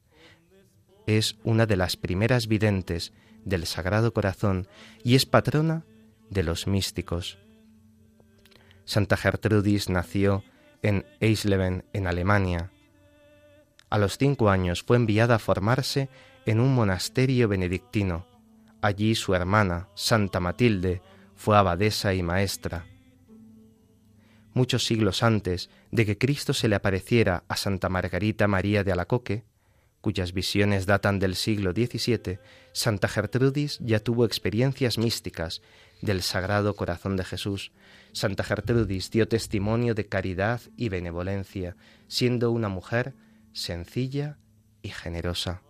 Es 1.06 1.36
una 1.42 1.66
de 1.66 1.76
las 1.76 1.96
primeras 1.96 2.46
videntes 2.46 3.12
del 3.44 3.66
Sagrado 3.66 4.12
Corazón 4.12 4.68
y 5.02 5.16
es 5.16 5.26
patrona 5.26 5.84
de 6.30 6.42
los 6.44 6.66
místicos. 6.66 7.38
Santa 8.84 9.16
Gertrudis 9.16 9.88
nació 9.88 10.44
en 10.82 11.06
Eisleben, 11.20 11.84
en 11.92 12.06
Alemania. 12.06 12.70
A 13.90 13.98
los 13.98 14.18
cinco 14.18 14.50
años 14.50 14.82
fue 14.82 14.96
enviada 14.96 15.36
a 15.36 15.38
formarse 15.38 16.08
en 16.44 16.60
un 16.60 16.74
monasterio 16.74 17.48
benedictino. 17.48 18.26
Allí 18.80 19.14
su 19.14 19.34
hermana, 19.34 19.88
Santa 19.94 20.40
Matilde, 20.40 21.02
fue 21.34 21.56
abadesa 21.56 22.14
y 22.14 22.22
maestra 22.22 22.86
muchos 24.54 24.84
siglos 24.84 25.22
antes 25.22 25.70
de 25.90 26.06
que 26.06 26.18
Cristo 26.18 26.52
se 26.52 26.68
le 26.68 26.76
apareciera 26.76 27.44
a 27.48 27.56
Santa 27.56 27.88
Margarita 27.88 28.48
María 28.48 28.84
de 28.84 28.92
Alacoque, 28.92 29.44
cuyas 30.00 30.32
visiones 30.32 30.86
datan 30.86 31.18
del 31.18 31.36
siglo 31.36 31.72
XVII, 31.72 32.38
Santa 32.72 33.08
Gertrudis 33.08 33.78
ya 33.80 34.00
tuvo 34.00 34.24
experiencias 34.24 34.98
místicas 34.98 35.62
del 36.02 36.22
Sagrado 36.22 36.74
Corazón 36.74 37.16
de 37.16 37.24
Jesús. 37.24 37.72
Santa 38.12 38.42
Gertrudis 38.42 39.10
dio 39.10 39.28
testimonio 39.28 39.94
de 39.94 40.06
caridad 40.06 40.60
y 40.76 40.88
benevolencia, 40.88 41.76
siendo 42.08 42.50
una 42.50 42.68
mujer 42.68 43.14
sencilla 43.52 44.38
y 44.82 44.88
generosa. 44.88 45.62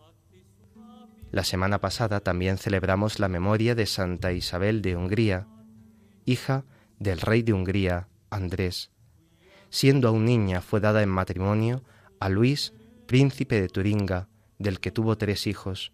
La 1.30 1.44
semana 1.44 1.80
pasada 1.80 2.20
también 2.20 2.58
celebramos 2.58 3.18
la 3.18 3.28
memoria 3.28 3.74
de 3.74 3.86
Santa 3.86 4.32
Isabel 4.32 4.82
de 4.82 4.96
Hungría, 4.96 5.46
hija 6.24 6.64
del 6.98 7.20
rey 7.20 7.42
de 7.42 7.52
Hungría, 7.52 8.08
Andrés. 8.32 8.90
Siendo 9.70 10.08
aún 10.08 10.24
niña 10.24 10.60
fue 10.60 10.80
dada 10.80 11.02
en 11.02 11.08
matrimonio 11.08 11.82
a 12.18 12.28
Luis, 12.28 12.72
príncipe 13.06 13.60
de 13.60 13.68
Turinga, 13.68 14.28
del 14.58 14.80
que 14.80 14.90
tuvo 14.90 15.16
tres 15.16 15.46
hijos. 15.46 15.92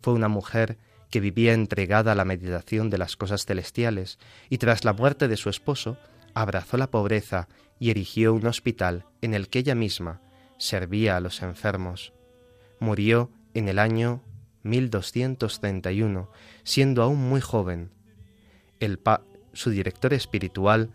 Fue 0.00 0.12
una 0.12 0.28
mujer 0.28 0.78
que 1.10 1.20
vivía 1.20 1.52
entregada 1.52 2.12
a 2.12 2.14
la 2.14 2.24
meditación 2.24 2.90
de 2.90 2.98
las 2.98 3.16
cosas 3.16 3.44
celestiales 3.44 4.18
y 4.48 4.58
tras 4.58 4.84
la 4.84 4.92
muerte 4.92 5.28
de 5.28 5.36
su 5.36 5.50
esposo 5.50 5.98
abrazó 6.34 6.76
la 6.76 6.90
pobreza 6.90 7.48
y 7.78 7.90
erigió 7.90 8.32
un 8.32 8.46
hospital 8.46 9.04
en 9.20 9.34
el 9.34 9.48
que 9.48 9.58
ella 9.60 9.74
misma 9.74 10.20
servía 10.58 11.16
a 11.16 11.20
los 11.20 11.42
enfermos. 11.42 12.12
Murió 12.80 13.30
en 13.54 13.68
el 13.68 13.78
año 13.78 14.22
1231, 14.62 16.30
siendo 16.64 17.02
aún 17.02 17.18
muy 17.18 17.40
joven. 17.40 17.90
El 18.80 19.00
su 19.52 19.70
director 19.70 20.14
espiritual 20.14 20.90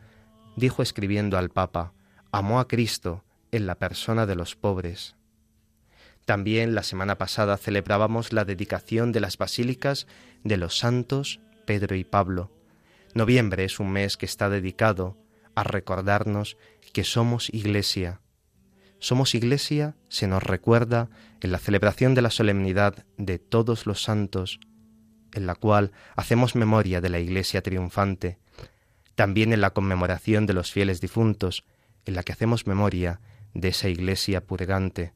dijo 0.58 0.82
escribiendo 0.82 1.38
al 1.38 1.50
Papa, 1.50 1.94
amó 2.34 2.60
a 2.60 2.68
Cristo 2.68 3.24
en 3.52 3.66
la 3.66 3.76
persona 3.76 4.26
de 4.26 4.36
los 4.36 4.58
pobres. 4.58 5.16
También 6.26 6.76
la 6.76 6.84
semana 6.84 7.18
pasada 7.18 7.56
celebrábamos 7.56 8.34
la 8.34 8.44
dedicación 8.44 9.14
de 9.14 9.22
las 9.22 9.38
basílicas 9.38 10.08
de 10.44 10.58
los 10.58 10.78
santos 10.78 11.40
Pedro 11.66 11.96
y 11.96 12.04
Pablo. 12.04 12.52
Noviembre 13.14 13.64
es 13.64 13.80
un 13.80 13.92
mes 13.92 14.18
que 14.18 14.26
está 14.26 14.50
dedicado 14.50 15.16
a 15.56 15.64
recordarnos 15.64 16.58
que 16.92 17.04
somos 17.04 17.50
iglesia. 17.54 18.22
Somos 19.00 19.36
iglesia 19.36 19.96
se 20.10 20.28
nos 20.28 20.42
recuerda 20.42 21.10
en 21.42 21.52
la 21.52 21.60
celebración 21.60 22.16
de 22.16 22.24
la 22.24 22.32
solemnidad 22.32 23.06
de 23.18 23.38
todos 23.38 23.86
los 23.86 24.02
santos, 24.02 24.60
en 25.34 25.46
la 25.46 25.56
cual 25.56 25.92
hacemos 26.16 26.56
memoria 26.56 27.00
de 27.00 27.10
la 27.10 27.20
iglesia 27.20 27.62
triunfante, 27.62 28.40
también 29.18 29.52
en 29.52 29.62
la 29.62 29.72
conmemoración 29.72 30.46
de 30.46 30.54
los 30.54 30.72
fieles 30.72 31.02
difuntos, 31.02 31.66
en 32.06 32.14
la 32.14 32.22
que 32.22 32.34
hacemos 32.34 32.68
memoria 32.68 33.20
de 33.56 33.70
esa 33.70 33.90
iglesia 33.90 34.46
purgante. 34.46 35.12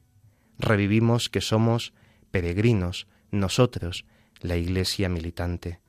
Revivimos 0.57 1.29
que 1.29 1.39
somos 1.39 1.93
peregrinos, 2.31 3.05
nosotros, 3.29 4.05
la 4.39 4.57
iglesia 4.57 5.07
militante. 5.07 5.81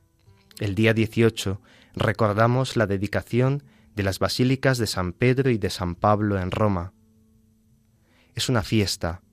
El 0.59 0.75
día 0.75 0.93
18 0.93 1.59
recordamos 1.95 2.77
la 2.77 2.85
dedicación 2.85 3.63
de 3.95 4.03
las 4.03 4.19
basílicas 4.19 4.77
de 4.77 4.85
San 4.85 5.13
Pedro 5.13 5.49
y 5.49 5.57
de 5.57 5.71
San 5.71 5.95
Pablo 5.95 6.39
en 6.39 6.51
Roma. 6.51 6.93
Es 8.35 8.47
una 8.47 8.61
fiesta 8.61 9.23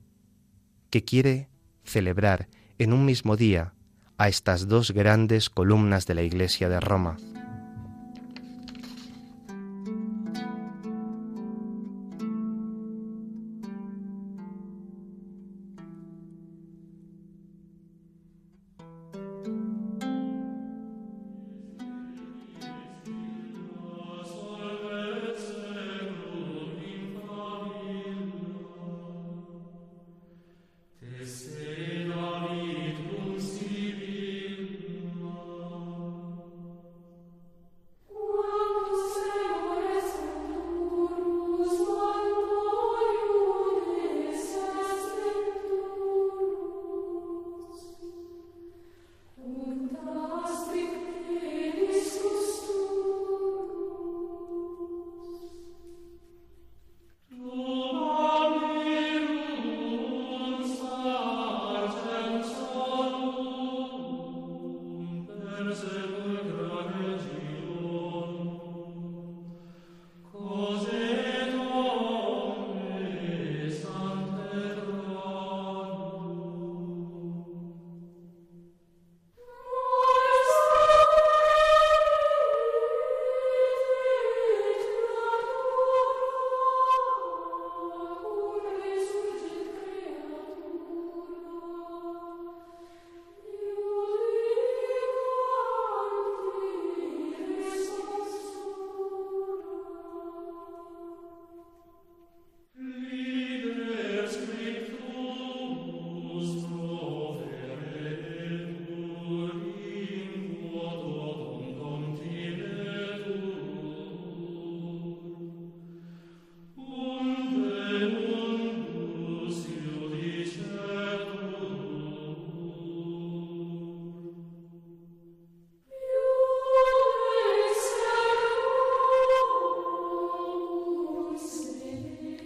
que 0.89 1.03
quiere 1.03 1.49
celebrar 1.83 2.47
en 2.79 2.93
un 2.93 3.05
mismo 3.05 3.37
día 3.37 3.75
a 4.17 4.27
estas 4.27 4.67
dos 4.67 4.89
grandes 4.89 5.51
columnas 5.51 6.07
de 6.07 6.15
la 6.15 6.23
iglesia 6.23 6.67
de 6.67 6.79
Roma. 6.79 7.17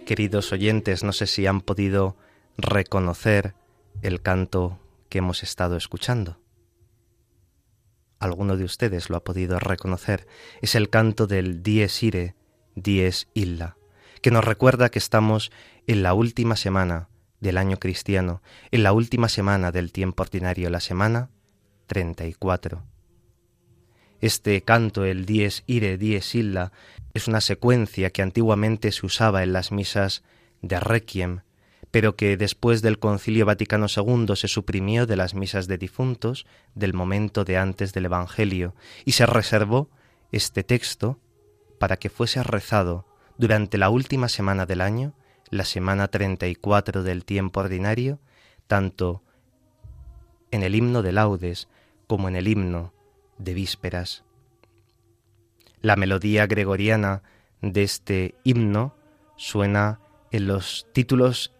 Queridos 0.06 0.52
oyentes, 0.52 1.02
no 1.02 1.12
sé 1.12 1.26
si 1.26 1.48
han 1.48 1.60
podido 1.60 2.16
reconocer 2.56 3.56
el 4.02 4.22
canto 4.22 4.78
que 5.08 5.18
hemos 5.18 5.42
estado 5.42 5.76
escuchando. 5.76 6.38
Alguno 8.20 8.56
de 8.56 8.62
ustedes 8.62 9.10
lo 9.10 9.16
ha 9.16 9.24
podido 9.24 9.58
reconocer. 9.58 10.28
Es 10.62 10.76
el 10.76 10.90
canto 10.90 11.26
del 11.26 11.64
Dies 11.64 12.04
Ire, 12.04 12.36
Dies 12.76 13.26
Illa, 13.34 13.78
que 14.22 14.30
nos 14.30 14.44
recuerda 14.44 14.90
que 14.90 15.00
estamos 15.00 15.50
en 15.88 16.04
la 16.04 16.14
última 16.14 16.54
semana 16.54 17.08
del 17.40 17.58
año 17.58 17.78
cristiano, 17.78 18.42
en 18.70 18.84
la 18.84 18.92
última 18.92 19.28
semana 19.28 19.72
del 19.72 19.90
tiempo 19.90 20.22
ordinario, 20.22 20.70
la 20.70 20.78
semana 20.78 21.30
34. 21.88 22.80
Este 24.20 24.62
canto, 24.62 25.04
el 25.04 25.26
Dies 25.26 25.62
Ire, 25.66 25.98
Dies 25.98 26.34
Illa, 26.34 26.72
es 27.14 27.28
una 27.28 27.40
secuencia 27.40 28.10
que 28.10 28.22
antiguamente 28.22 28.92
se 28.92 29.06
usaba 29.06 29.42
en 29.42 29.52
las 29.52 29.72
misas 29.72 30.22
de 30.62 30.80
Requiem, 30.80 31.40
pero 31.90 32.16
que 32.16 32.36
después 32.36 32.82
del 32.82 32.98
Concilio 32.98 33.46
Vaticano 33.46 33.86
II 33.94 34.36
se 34.36 34.48
suprimió 34.48 35.06
de 35.06 35.16
las 35.16 35.34
misas 35.34 35.66
de 35.66 35.78
difuntos 35.78 36.46
del 36.74 36.94
momento 36.94 37.44
de 37.44 37.58
antes 37.58 37.92
del 37.92 38.06
Evangelio 38.06 38.74
y 39.04 39.12
se 39.12 39.26
reservó 39.26 39.88
este 40.32 40.64
texto 40.64 41.18
para 41.78 41.96
que 41.96 42.10
fuese 42.10 42.42
rezado 42.42 43.06
durante 43.38 43.78
la 43.78 43.90
última 43.90 44.28
semana 44.28 44.66
del 44.66 44.80
año, 44.80 45.14
la 45.50 45.64
semana 45.64 46.08
34 46.08 47.02
del 47.02 47.24
tiempo 47.24 47.60
ordinario, 47.60 48.18
tanto 48.66 49.22
en 50.50 50.62
el 50.62 50.74
himno 50.74 51.02
de 51.02 51.12
laudes 51.12 51.68
como 52.06 52.28
en 52.28 52.36
el 52.36 52.48
himno 52.48 52.92
de 53.38 53.54
vísperas. 53.54 54.24
La 55.80 55.96
melodía 55.96 56.46
gregoriana 56.46 57.22
de 57.60 57.82
este 57.82 58.34
himno 58.44 58.94
suena 59.36 60.00
en 60.30 60.46
los 60.46 60.86
títulos 60.92 61.52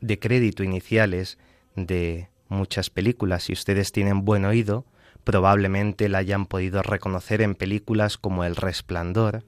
de 0.00 0.18
crédito 0.18 0.62
iniciales 0.62 1.38
de 1.74 2.28
muchas 2.48 2.90
películas. 2.90 3.44
Si 3.44 3.52
ustedes 3.52 3.92
tienen 3.92 4.24
buen 4.24 4.44
oído, 4.44 4.84
probablemente 5.24 6.08
la 6.08 6.18
hayan 6.18 6.46
podido 6.46 6.82
reconocer 6.82 7.42
en 7.42 7.54
películas 7.54 8.16
como 8.16 8.44
El 8.44 8.56
Resplandor, 8.56 9.44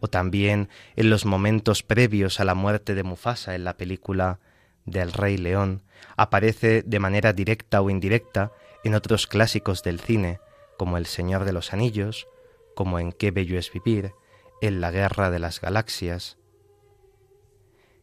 o 0.00 0.08
también 0.08 0.68
en 0.96 1.10
los 1.10 1.26
momentos 1.26 1.82
previos 1.82 2.40
a 2.40 2.44
la 2.44 2.54
muerte 2.54 2.94
de 2.94 3.02
Mufasa 3.02 3.54
en 3.54 3.64
la 3.64 3.76
película 3.76 4.40
del 4.86 5.12
Rey 5.12 5.36
León, 5.36 5.82
aparece 6.16 6.82
de 6.82 6.98
manera 6.98 7.32
directa 7.32 7.82
o 7.82 7.90
indirecta 7.90 8.52
en 8.84 8.94
otros 8.94 9.26
clásicos 9.26 9.82
del 9.82 10.00
cine, 10.00 10.40
como 10.78 10.96
El 10.96 11.06
Señor 11.06 11.44
de 11.44 11.52
los 11.52 11.72
Anillos, 11.72 12.26
como 12.74 12.98
en 12.98 13.12
Qué 13.12 13.30
bello 13.30 13.58
es 13.58 13.72
vivir, 13.72 14.12
en 14.60 14.80
La 14.80 14.90
Guerra 14.90 15.30
de 15.30 15.38
las 15.38 15.60
Galaxias. 15.60 16.38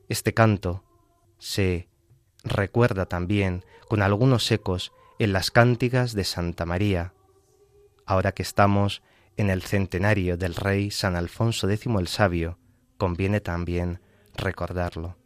Este 0.09 0.33
canto 0.33 0.83
se 1.39 1.89
recuerda 2.43 3.07
también 3.07 3.65
con 3.87 4.01
algunos 4.01 4.51
ecos 4.51 4.91
en 5.19 5.33
las 5.33 5.51
cántigas 5.51 6.13
de 6.13 6.23
Santa 6.23 6.65
María, 6.65 7.13
ahora 8.05 8.31
que 8.31 8.43
estamos 8.43 9.01
en 9.35 9.49
el 9.49 9.61
centenario 9.61 10.37
del 10.37 10.55
rey 10.55 10.91
San 10.91 11.15
Alfonso 11.15 11.69
X 11.69 11.87
el 11.99 12.07
Sabio, 12.07 12.57
conviene 12.97 13.39
también 13.39 14.01
recordarlo. 14.35 15.17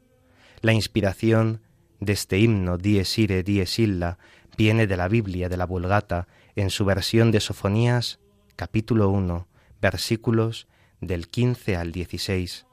La 0.61 0.73
inspiración 0.73 1.61
de 1.99 2.13
este 2.13 2.39
himno 2.39 2.77
Dies 2.77 3.17
Ire, 3.17 3.43
Dies 3.43 3.79
Illa 3.79 4.17
viene 4.57 4.87
de 4.87 4.97
la 4.97 5.07
Biblia 5.07 5.49
de 5.49 5.57
la 5.57 5.65
Vulgata 5.65 6.27
en 6.55 6.69
su 6.69 6.85
versión 6.85 7.31
de 7.31 7.39
Sofonías 7.39 8.19
capítulo 8.55 9.09
1, 9.09 9.47
versículos 9.81 10.67
del 10.99 11.27
15 11.27 11.77
al 11.77 11.91
16. 11.91 12.67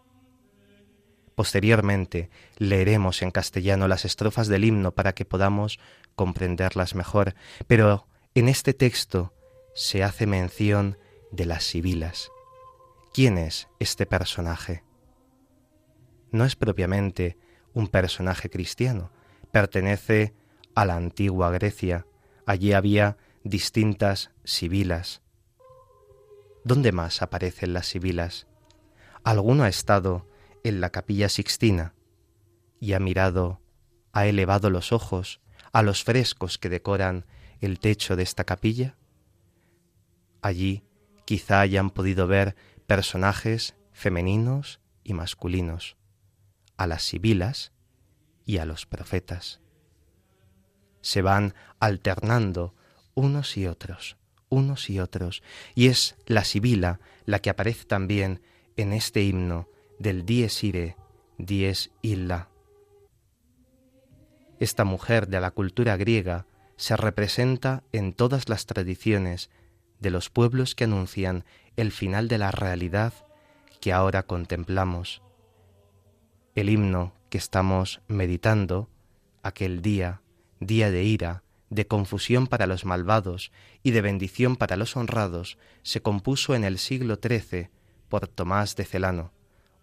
Posteriormente 1.34 2.30
leeremos 2.56 3.22
en 3.22 3.30
castellano 3.30 3.88
las 3.88 4.04
estrofas 4.04 4.48
del 4.48 4.64
himno 4.64 4.92
para 4.92 5.14
que 5.14 5.24
podamos 5.24 5.78
comprenderlas 6.14 6.94
mejor, 6.94 7.34
pero 7.66 8.08
en 8.34 8.48
este 8.48 8.74
texto 8.74 9.32
se 9.74 10.02
hace 10.02 10.26
mención 10.26 10.98
de 11.30 11.46
las 11.46 11.64
sibilas. 11.64 12.30
¿Quién 13.14 13.38
es 13.38 13.68
este 13.78 14.04
personaje? 14.04 14.82
No 16.30 16.44
es 16.44 16.56
propiamente 16.56 17.38
un 17.72 17.88
personaje 17.88 18.50
cristiano, 18.50 19.10
pertenece 19.52 20.34
a 20.34 20.47
la 20.84 20.96
antigua 20.96 21.50
Grecia. 21.50 22.06
Allí 22.46 22.72
había 22.72 23.16
distintas 23.44 24.30
sibilas. 24.44 25.22
¿Dónde 26.64 26.92
más 26.92 27.22
aparecen 27.22 27.72
las 27.72 27.86
sibilas? 27.86 28.46
¿Alguno 29.24 29.64
ha 29.64 29.68
estado 29.68 30.26
en 30.64 30.80
la 30.80 30.90
capilla 30.90 31.28
sixtina 31.28 31.94
y 32.80 32.92
ha 32.92 33.00
mirado, 33.00 33.60
ha 34.12 34.26
elevado 34.26 34.70
los 34.70 34.92
ojos 34.92 35.40
a 35.72 35.82
los 35.82 36.04
frescos 36.04 36.58
que 36.58 36.68
decoran 36.68 37.26
el 37.60 37.78
techo 37.78 38.16
de 38.16 38.22
esta 38.22 38.44
capilla? 38.44 38.96
Allí 40.42 40.84
quizá 41.24 41.60
hayan 41.60 41.90
podido 41.90 42.26
ver 42.26 42.56
personajes 42.86 43.74
femeninos 43.92 44.80
y 45.04 45.14
masculinos, 45.14 45.96
a 46.76 46.86
las 46.86 47.02
sibilas 47.02 47.72
y 48.44 48.58
a 48.58 48.64
los 48.64 48.86
profetas. 48.86 49.60
Se 51.00 51.22
van 51.22 51.54
alternando 51.80 52.74
unos 53.14 53.56
y 53.56 53.66
otros, 53.66 54.16
unos 54.48 54.90
y 54.90 55.00
otros, 55.00 55.42
y 55.74 55.88
es 55.88 56.16
la 56.26 56.44
sibila 56.44 57.00
la 57.24 57.40
que 57.40 57.50
aparece 57.50 57.84
también 57.84 58.40
en 58.76 58.92
este 58.92 59.22
himno 59.22 59.68
del 59.98 60.24
dies 60.24 60.62
ire, 60.62 60.96
dies 61.36 61.90
illa. 62.02 62.48
Esta 64.60 64.84
mujer 64.84 65.28
de 65.28 65.40
la 65.40 65.50
cultura 65.50 65.96
griega 65.96 66.46
se 66.76 66.96
representa 66.96 67.82
en 67.92 68.12
todas 68.12 68.48
las 68.48 68.66
tradiciones 68.66 69.50
de 70.00 70.10
los 70.10 70.30
pueblos 70.30 70.74
que 70.74 70.84
anuncian 70.84 71.44
el 71.76 71.92
final 71.92 72.28
de 72.28 72.38
la 72.38 72.50
realidad 72.50 73.12
que 73.80 73.92
ahora 73.92 74.22
contemplamos. 74.24 75.22
El 76.54 76.70
himno 76.70 77.12
que 77.30 77.38
estamos 77.38 78.00
meditando, 78.08 78.88
aquel 79.42 79.82
día, 79.82 80.22
día 80.60 80.90
de 80.90 81.04
ira, 81.04 81.42
de 81.70 81.86
confusión 81.86 82.46
para 82.46 82.66
los 82.66 82.84
malvados 82.84 83.52
y 83.82 83.90
de 83.90 84.00
bendición 84.00 84.56
para 84.56 84.76
los 84.76 84.96
honrados, 84.96 85.58
se 85.82 86.00
compuso 86.00 86.54
en 86.54 86.64
el 86.64 86.78
siglo 86.78 87.18
XIII 87.22 87.70
por 88.08 88.26
Tomás 88.26 88.76
de 88.76 88.84
Celano. 88.84 89.32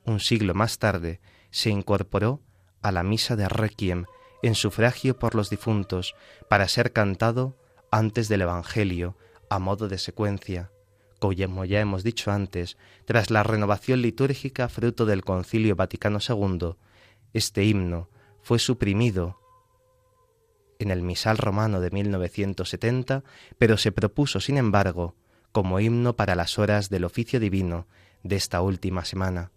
Un 0.05 0.19
siglo 0.19 0.53
más 0.53 0.79
tarde, 0.79 1.19
se 1.51 1.69
incorporó 1.69 2.41
a 2.81 2.91
la 2.91 3.03
misa 3.03 3.35
de 3.35 3.47
Requiem 3.47 4.05
en 4.43 4.55
sufragio 4.55 5.17
por 5.17 5.35
los 5.35 5.49
difuntos 5.49 6.15
para 6.49 6.67
ser 6.67 6.91
cantado 6.91 7.55
antes 7.91 8.27
del 8.27 8.41
Evangelio 8.41 9.15
a 9.49 9.59
modo 9.59 9.87
de 9.87 9.97
secuencia, 9.97 10.71
como 11.19 11.65
ya 11.65 11.79
hemos 11.79 12.03
dicho 12.03 12.31
antes, 12.31 12.77
tras 13.05 13.31
la 13.31 13.41
renovación 13.41 14.01
litúrgica 14.01 14.69
fruto 14.69 15.05
del 15.05 15.23
Concilio 15.23 15.75
Vaticano 15.75 16.19
II, 16.27 16.75
este 17.33 17.63
himno 17.63 18.09
fue 18.41 18.59
suprimido 18.59 19.39
en 20.79 20.91
el 20.91 21.01
misal 21.01 21.37
romano 21.37 21.79
de 21.81 21.91
1970, 21.91 23.23
pero 23.57 23.77
se 23.77 23.91
propuso, 23.91 24.39
sin 24.39 24.57
embargo, 24.57 25.15
como 25.51 25.79
himno 25.79 26.15
para 26.15 26.35
las 26.35 26.59
horas 26.59 26.89
del 26.89 27.05
oficio 27.05 27.39
divino 27.39 27.87
de 28.23 28.35
esta 28.35 28.61
última 28.61 29.05
semana. 29.05 29.51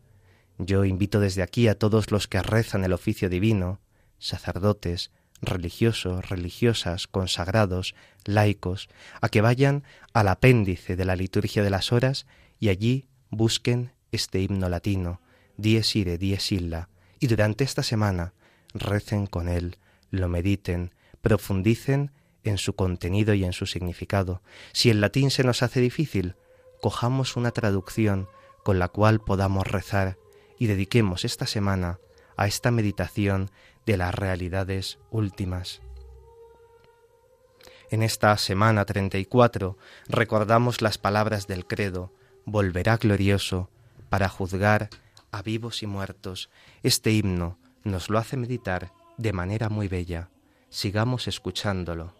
Yo 0.59 0.85
invito 0.85 1.21
desde 1.21 1.43
aquí 1.43 1.69
a 1.69 1.79
todos 1.79 2.11
los 2.11 2.29
que 2.29 2.43
rezan 2.43 2.85
el 2.85 2.93
oficio 2.93 3.29
divino, 3.29 3.81
sacerdotes, 4.19 5.13
religiosos, 5.41 6.29
religiosas, 6.29 7.07
consagrados, 7.07 7.95
laicos, 8.25 8.89
a 9.21 9.29
que 9.29 9.41
vayan 9.41 9.85
al 10.13 10.29
apéndice 10.29 10.97
de 10.97 11.05
la 11.05 11.17
liturgia 11.17 11.63
de 11.63 11.71
las 11.71 11.93
horas 11.93 12.27
y 12.59 12.69
allí 12.69 13.07
busquen 13.31 13.93
este 14.13 14.41
himno 14.41 14.69
latino, 14.69 15.21
Dies 15.57 15.97
ire, 15.97 16.19
dies 16.19 16.53
illa, 16.53 16.89
y 17.19 17.27
durante 17.27 17.65
esta 17.65 17.83
semana 17.83 18.33
recen 18.75 19.27
con 19.27 19.49
él, 19.49 19.77
lo 20.11 20.29
mediten, 20.29 20.93
profundicen 21.21 22.13
en 22.45 22.59
su 22.59 22.75
contenido 22.75 23.35
y 23.35 23.45
en 23.45 23.53
su 23.53 23.67
significado. 23.67 24.43
Si 24.73 24.91
el 24.91 25.01
latín 25.01 25.31
se 25.31 25.45
nos 25.45 25.63
hace 25.63 25.81
difícil, 25.81 26.37
cojamos 26.81 27.37
una 27.37 27.51
traducción 27.51 28.29
con 28.63 28.79
la 28.79 28.89
cual 28.89 29.21
podamos 29.21 29.67
rezar 29.67 30.19
y 30.59 30.67
dediquemos 30.67 31.25
esta 31.25 31.47
semana 31.47 31.99
a 32.37 32.47
esta 32.47 32.71
meditación 32.71 33.51
de 33.87 33.97
las 33.97 34.15
realidades 34.15 34.99
últimas. 35.11 35.81
En 37.91 38.03
esta 38.03 38.37
semana 38.37 38.85
34 38.85 39.79
recordamos 40.09 40.83
las 40.83 40.99
palabras 40.99 41.47
del 41.47 41.67
credo, 41.67 42.13
volverá 42.45 42.99
glorioso 42.99 43.71
para 44.11 44.29
juzgar 44.29 44.91
a 45.31 45.43
vivos 45.43 45.83
y 45.83 45.87
muertos. 45.87 46.51
Este 46.83 47.13
himno 47.13 47.59
nos 47.85 48.11
lo 48.11 48.19
hace 48.19 48.37
meditar 48.37 48.93
de 49.17 49.33
manera 49.33 49.69
muy 49.69 49.89
bella. 49.89 50.29
Sigamos 50.71 51.29
escuchándolo. 51.29 52.18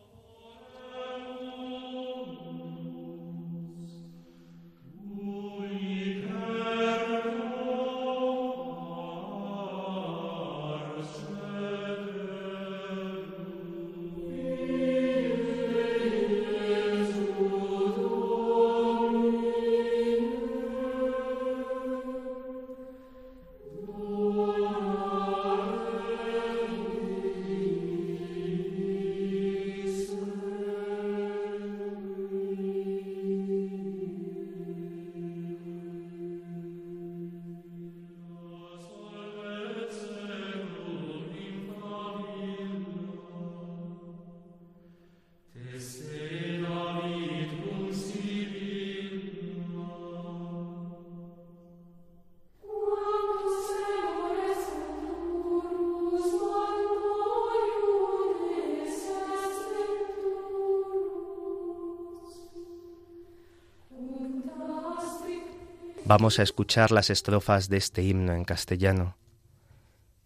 Vamos 66.09 66.39
a 66.39 66.43
escuchar 66.43 66.91
las 66.91 67.11
estrofas 67.11 67.69
de 67.69 67.77
este 67.77 68.03
himno 68.03 68.33
en 68.33 68.45
castellano. 68.45 69.19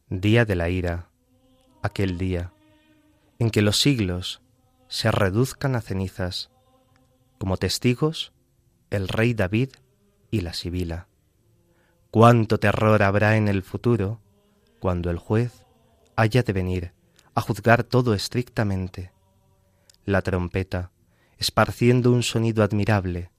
Día 0.09 0.45
de 0.45 0.55
la 0.55 0.69
ira, 0.69 1.09
aquel 1.83 2.19
día, 2.19 2.53
en 3.41 3.51
que 3.51 3.63
los 3.63 3.81
siglos 3.81 4.43
se 4.87 5.11
reduzcan 5.11 5.75
a 5.75 5.81
cenizas, 5.81 6.53
como 7.37 7.57
testigos 7.57 8.33
el 8.91 9.09
rey 9.09 9.35
David 9.35 9.71
y 10.31 10.43
la 10.43 10.53
Sibila. 10.53 11.09
Cuánto 12.13 12.61
terror 12.61 13.03
habrá 13.03 13.37
en 13.37 13.49
el 13.49 13.65
futuro 13.65 14.21
cuando 14.79 15.11
el 15.11 15.19
juez 15.19 15.67
haya 16.15 16.45
de 16.45 16.53
venir 16.53 16.93
a 17.35 17.41
juzgar 17.41 17.83
todo 17.83 18.15
estrictamente. 18.15 19.11
La 20.05 20.23
trompeta, 20.23 20.93
esparciendo 21.39 22.13
un 22.13 22.23
sonido 22.23 22.63
admirable 22.63 23.33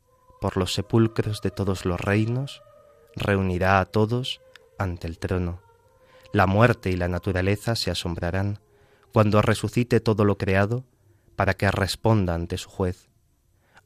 por 0.43 0.57
los 0.57 0.73
sepulcros 0.73 1.41
de 1.41 1.51
todos 1.51 1.85
los 1.85 2.01
reinos, 2.01 2.63
reunirá 3.15 3.79
a 3.79 3.85
todos 3.85 4.41
ante 4.77 5.07
el 5.07 5.17
trono. 5.17 5.61
La 6.33 6.47
muerte 6.47 6.89
y 6.89 6.97
la 6.97 7.07
naturaleza 7.07 7.77
se 7.77 7.91
asombrarán 7.91 8.59
cuando 9.13 9.41
resucite 9.41 10.01
todo 10.01 10.25
lo 10.25 10.37
creado 10.37 10.83
para 11.37 11.53
que 11.53 11.71
responda 11.71 12.35
ante 12.35 12.57
su 12.57 12.69
juez. 12.69 13.07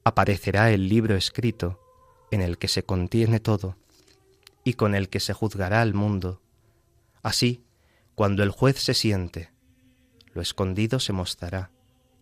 Aparecerá 0.04 0.72
el 0.72 0.90
libro 0.90 1.16
escrito 1.16 1.80
en 2.32 2.42
el 2.42 2.58
que 2.58 2.70
se 2.70 2.82
contiene 2.82 3.40
todo 3.40 3.78
y 4.64 4.74
con 4.74 4.96
el 4.96 5.10
que 5.10 5.20
se 5.20 5.34
juzgará 5.34 5.84
al 5.84 5.94
mundo. 5.94 6.42
Así, 7.22 7.66
cuando 8.16 8.42
el 8.42 8.50
juez 8.50 8.82
se 8.82 8.96
siente, 8.96 9.52
lo 10.34 10.42
escondido 10.42 11.00
se 11.00 11.14
mostrará 11.14 11.70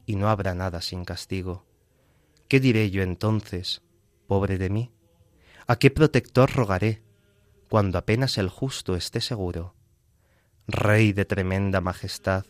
y 0.06 0.18
no 0.18 0.28
habrá 0.28 0.54
nada 0.56 0.82
sin 0.82 1.06
castigo. 1.06 1.64
¿Qué 2.50 2.60
diré 2.60 2.92
yo 2.92 3.02
entonces, 3.02 3.82
pobre 4.28 4.58
de 4.58 4.70
mí? 4.70 4.92
¿A 5.68 5.78
qué 5.78 5.92
protector 5.92 6.52
rogaré 6.52 7.04
cuando 7.70 7.98
apenas 7.98 8.38
el 8.38 8.50
justo 8.50 8.96
esté 8.96 9.22
seguro? 9.22 9.76
Rey 10.68 11.14
de 11.14 11.26
tremenda 11.26 11.82
majestad, 11.82 12.46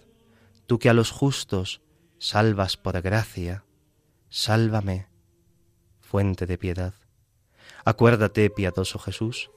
tú 0.68 0.80
que 0.80 0.90
a 0.90 0.94
los 0.94 1.12
justos 1.12 1.82
salvas 2.18 2.78
por 2.78 3.02
gracia, 3.02 3.66
sálvame, 4.30 5.08
fuente 6.02 6.46
de 6.46 6.58
piedad. 6.58 6.94
Acuérdate, 7.84 8.50
piadoso 8.50 9.00
Jesús, 9.00 9.52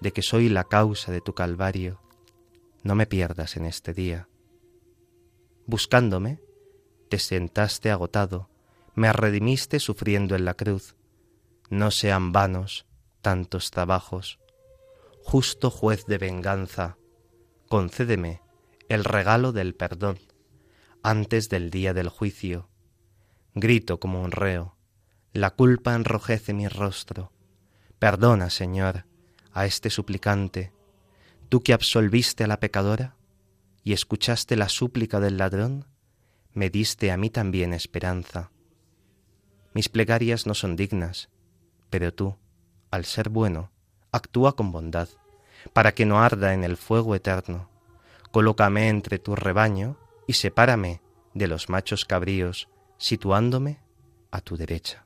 de 0.00 0.12
que 0.12 0.22
soy 0.22 0.48
la 0.48 0.64
causa 0.64 1.12
de 1.12 1.20
tu 1.20 1.34
calvario. 1.34 2.00
No 2.82 2.94
me 2.94 3.06
pierdas 3.06 3.56
en 3.56 3.66
este 3.66 3.94
día. 3.94 4.28
Buscándome, 5.66 6.40
te 7.08 7.18
sentaste 7.18 7.90
agotado, 7.90 8.50
me 8.94 9.12
redimiste 9.12 9.78
sufriendo 9.78 10.34
en 10.34 10.44
la 10.44 10.54
cruz. 10.54 10.96
No 11.72 11.90
sean 11.90 12.32
vanos 12.32 12.84
tantos 13.22 13.70
trabajos. 13.70 14.38
Justo 15.24 15.70
juez 15.70 16.04
de 16.04 16.18
venganza, 16.18 16.98
concédeme 17.66 18.42
el 18.90 19.04
regalo 19.04 19.52
del 19.52 19.74
perdón 19.74 20.18
antes 21.02 21.48
del 21.48 21.70
día 21.70 21.94
del 21.94 22.10
juicio. 22.10 22.68
Grito 23.54 23.98
como 24.00 24.20
un 24.20 24.32
reo, 24.32 24.76
la 25.32 25.52
culpa 25.52 25.94
enrojece 25.94 26.52
mi 26.52 26.68
rostro. 26.68 27.32
Perdona, 27.98 28.50
Señor, 28.50 29.06
a 29.54 29.64
este 29.64 29.88
suplicante, 29.88 30.74
tú 31.48 31.62
que 31.62 31.72
absolviste 31.72 32.44
a 32.44 32.48
la 32.48 32.60
pecadora 32.60 33.16
y 33.82 33.94
escuchaste 33.94 34.56
la 34.56 34.68
súplica 34.68 35.20
del 35.20 35.38
ladrón, 35.38 35.86
me 36.52 36.68
diste 36.68 37.10
a 37.10 37.16
mí 37.16 37.30
también 37.30 37.72
esperanza. 37.72 38.50
Mis 39.72 39.88
plegarias 39.88 40.46
no 40.46 40.52
son 40.52 40.76
dignas, 40.76 41.30
pero 41.92 42.14
tú, 42.14 42.38
al 42.90 43.04
ser 43.04 43.28
bueno, 43.28 43.70
actúa 44.12 44.56
con 44.56 44.72
bondad, 44.72 45.10
para 45.74 45.92
que 45.92 46.06
no 46.06 46.22
arda 46.22 46.54
en 46.54 46.64
el 46.64 46.78
fuego 46.78 47.14
eterno. 47.14 47.68
Colócame 48.30 48.88
entre 48.88 49.18
tu 49.18 49.36
rebaño 49.36 49.98
y 50.26 50.32
sepárame 50.32 51.02
de 51.34 51.48
los 51.48 51.68
machos 51.68 52.06
cabríos, 52.06 52.70
situándome 52.96 53.78
a 54.30 54.40
tu 54.40 54.56
derecha. 54.56 55.04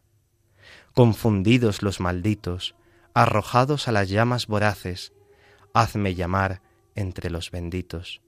Confundidos 0.94 1.82
los 1.82 1.98
malditos, 1.98 2.76
arrojados 3.14 3.88
a 3.88 3.92
las 3.92 4.08
llamas 4.08 4.46
voraces, 4.46 5.12
hazme 5.74 6.14
llamar 6.14 6.62
entre 6.94 7.30
los 7.30 7.50
benditos. 7.50 8.22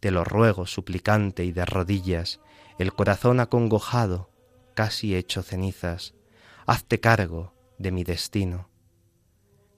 Te 0.00 0.10
lo 0.10 0.24
ruego, 0.24 0.66
suplicante 0.66 1.44
y 1.44 1.52
de 1.52 1.64
rodillas, 1.64 2.40
el 2.80 2.92
corazón 2.92 3.38
acongojado, 3.38 4.28
casi 4.74 5.14
hecho 5.14 5.44
cenizas, 5.44 6.14
hazte 6.66 7.00
cargo 7.00 7.52
de 7.78 7.90
mi 7.90 8.04
destino. 8.04 8.68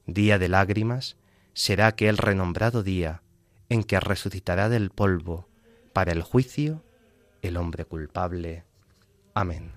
Día 0.07 0.39
de 0.39 0.49
lágrimas 0.49 1.17
será 1.53 1.87
aquel 1.87 2.19
renombrado 2.19 2.83
día 2.83 3.23
en 3.69 3.83
que 3.83 3.99
resucitará 3.99 4.69
del 4.69 4.91
polvo 4.91 5.49
para 5.93 6.13
el 6.13 6.23
juicio 6.23 6.85
el 7.43 7.57
hombre 7.57 7.85
culpable. 7.85 8.65
Amén. 9.35 9.73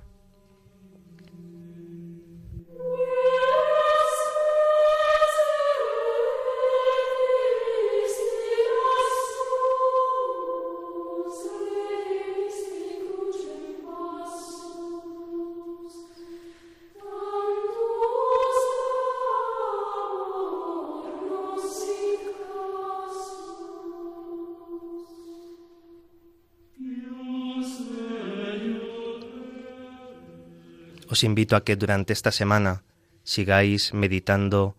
Os 31.10 31.24
invito 31.24 31.56
a 31.56 31.63
que 31.65 31.76
durante 31.76 32.13
esta 32.13 32.32
semana 32.32 32.84
sigáis 33.24 33.93
meditando 33.93 34.78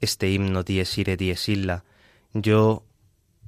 este 0.00 0.30
himno 0.30 0.62
Dies 0.62 0.96
Ire 0.96 1.16
Dies 1.16 1.48
Illa. 1.48 1.84
Yo 2.32 2.86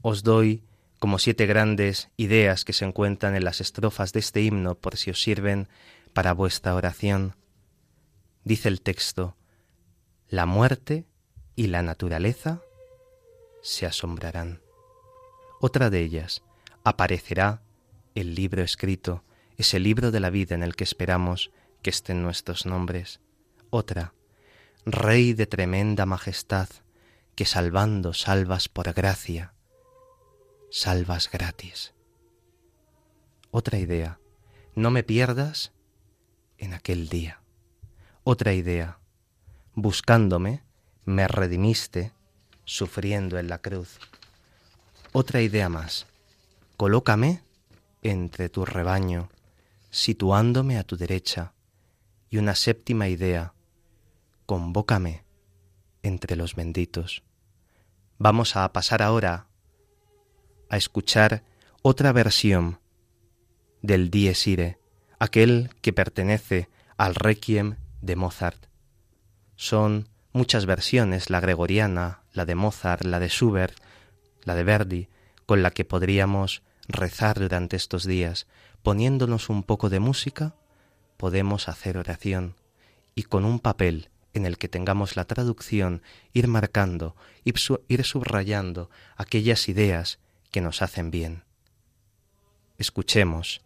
os 0.02 0.22
doy 0.22 0.64
como 0.98 1.18
siete 1.18 1.46
grandes 1.46 2.10
ideas 2.16 2.64
que 2.64 2.72
se 2.72 2.84
encuentran 2.84 3.36
en 3.36 3.44
las 3.44 3.60
estrofas 3.60 4.12
de 4.12 4.20
este 4.20 4.42
himno 4.42 4.74
por 4.74 4.96
si 4.96 5.10
os 5.10 5.22
sirven 5.22 5.68
para 6.12 6.32
vuestra 6.32 6.74
oración. 6.74 7.36
Dice 8.42 8.68
el 8.68 8.80
texto, 8.80 9.36
la 10.28 10.44
muerte 10.44 11.06
y 11.54 11.68
la 11.68 11.82
naturaleza 11.82 12.62
se 13.62 13.86
asombrarán. 13.86 14.60
Otra 15.60 15.88
de 15.88 16.00
ellas, 16.00 16.42
aparecerá 16.82 17.62
el 18.14 18.34
libro 18.34 18.62
escrito, 18.62 19.24
ese 19.56 19.78
libro 19.78 20.10
de 20.10 20.20
la 20.20 20.30
vida 20.30 20.54
en 20.54 20.62
el 20.62 20.74
que 20.74 20.84
esperamos 20.84 21.50
que 21.84 21.90
estén 21.90 22.22
nuestros 22.22 22.64
nombres. 22.64 23.20
Otra, 23.68 24.14
Rey 24.86 25.34
de 25.34 25.46
tremenda 25.46 26.06
majestad, 26.06 26.68
que 27.34 27.44
salvando 27.44 28.14
salvas 28.14 28.68
por 28.68 28.92
gracia, 28.94 29.52
salvas 30.70 31.30
gratis. 31.30 31.92
Otra 33.50 33.78
idea, 33.78 34.18
no 34.74 34.90
me 34.90 35.02
pierdas 35.02 35.72
en 36.58 36.72
aquel 36.72 37.08
día. 37.08 37.40
Otra 38.24 38.54
idea, 38.54 38.98
buscándome, 39.74 40.62
me 41.04 41.28
redimiste, 41.28 42.12
sufriendo 42.64 43.38
en 43.38 43.48
la 43.48 43.58
cruz. 43.58 43.98
Otra 45.12 45.42
idea 45.42 45.68
más, 45.68 46.06
colócame 46.78 47.42
entre 48.02 48.48
tu 48.48 48.64
rebaño, 48.64 49.28
situándome 49.90 50.78
a 50.78 50.84
tu 50.84 50.96
derecha, 50.96 51.52
y 52.34 52.38
una 52.38 52.56
séptima 52.56 53.06
idea, 53.06 53.54
convócame 54.44 55.22
entre 56.02 56.34
los 56.34 56.56
benditos. 56.56 57.22
Vamos 58.18 58.56
a 58.56 58.72
pasar 58.72 59.02
ahora 59.02 59.46
a 60.68 60.76
escuchar 60.76 61.44
otra 61.82 62.10
versión 62.10 62.80
del 63.82 64.10
Dies 64.10 64.48
Irae, 64.48 64.80
aquel 65.20 65.70
que 65.80 65.92
pertenece 65.92 66.68
al 66.96 67.14
Requiem 67.14 67.76
de 68.02 68.16
Mozart. 68.16 68.66
Son 69.54 70.08
muchas 70.32 70.66
versiones, 70.66 71.30
la 71.30 71.38
gregoriana, 71.38 72.24
la 72.32 72.44
de 72.46 72.56
Mozart, 72.56 73.04
la 73.04 73.20
de 73.20 73.28
Schubert, 73.28 73.78
la 74.42 74.56
de 74.56 74.64
Verdi, 74.64 75.08
con 75.46 75.62
la 75.62 75.70
que 75.70 75.84
podríamos 75.84 76.64
rezar 76.88 77.38
durante 77.38 77.76
estos 77.76 78.04
días, 78.04 78.48
poniéndonos 78.82 79.50
un 79.50 79.62
poco 79.62 79.88
de 79.88 80.00
música 80.00 80.56
podemos 81.16 81.68
hacer 81.68 81.96
oración 81.96 82.54
y 83.14 83.24
con 83.24 83.44
un 83.44 83.60
papel 83.60 84.10
en 84.32 84.46
el 84.46 84.58
que 84.58 84.68
tengamos 84.68 85.16
la 85.16 85.24
traducción 85.24 86.02
ir 86.32 86.48
marcando, 86.48 87.14
ir 87.44 88.04
subrayando 88.04 88.90
aquellas 89.16 89.68
ideas 89.68 90.18
que 90.50 90.60
nos 90.60 90.82
hacen 90.82 91.10
bien. 91.10 91.44
Escuchemos 92.78 93.62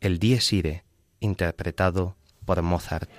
el 0.00 0.18
Dies 0.18 0.52
Irae 0.52 0.84
interpretado 1.20 2.16
por 2.44 2.62
Mozart. 2.62 3.10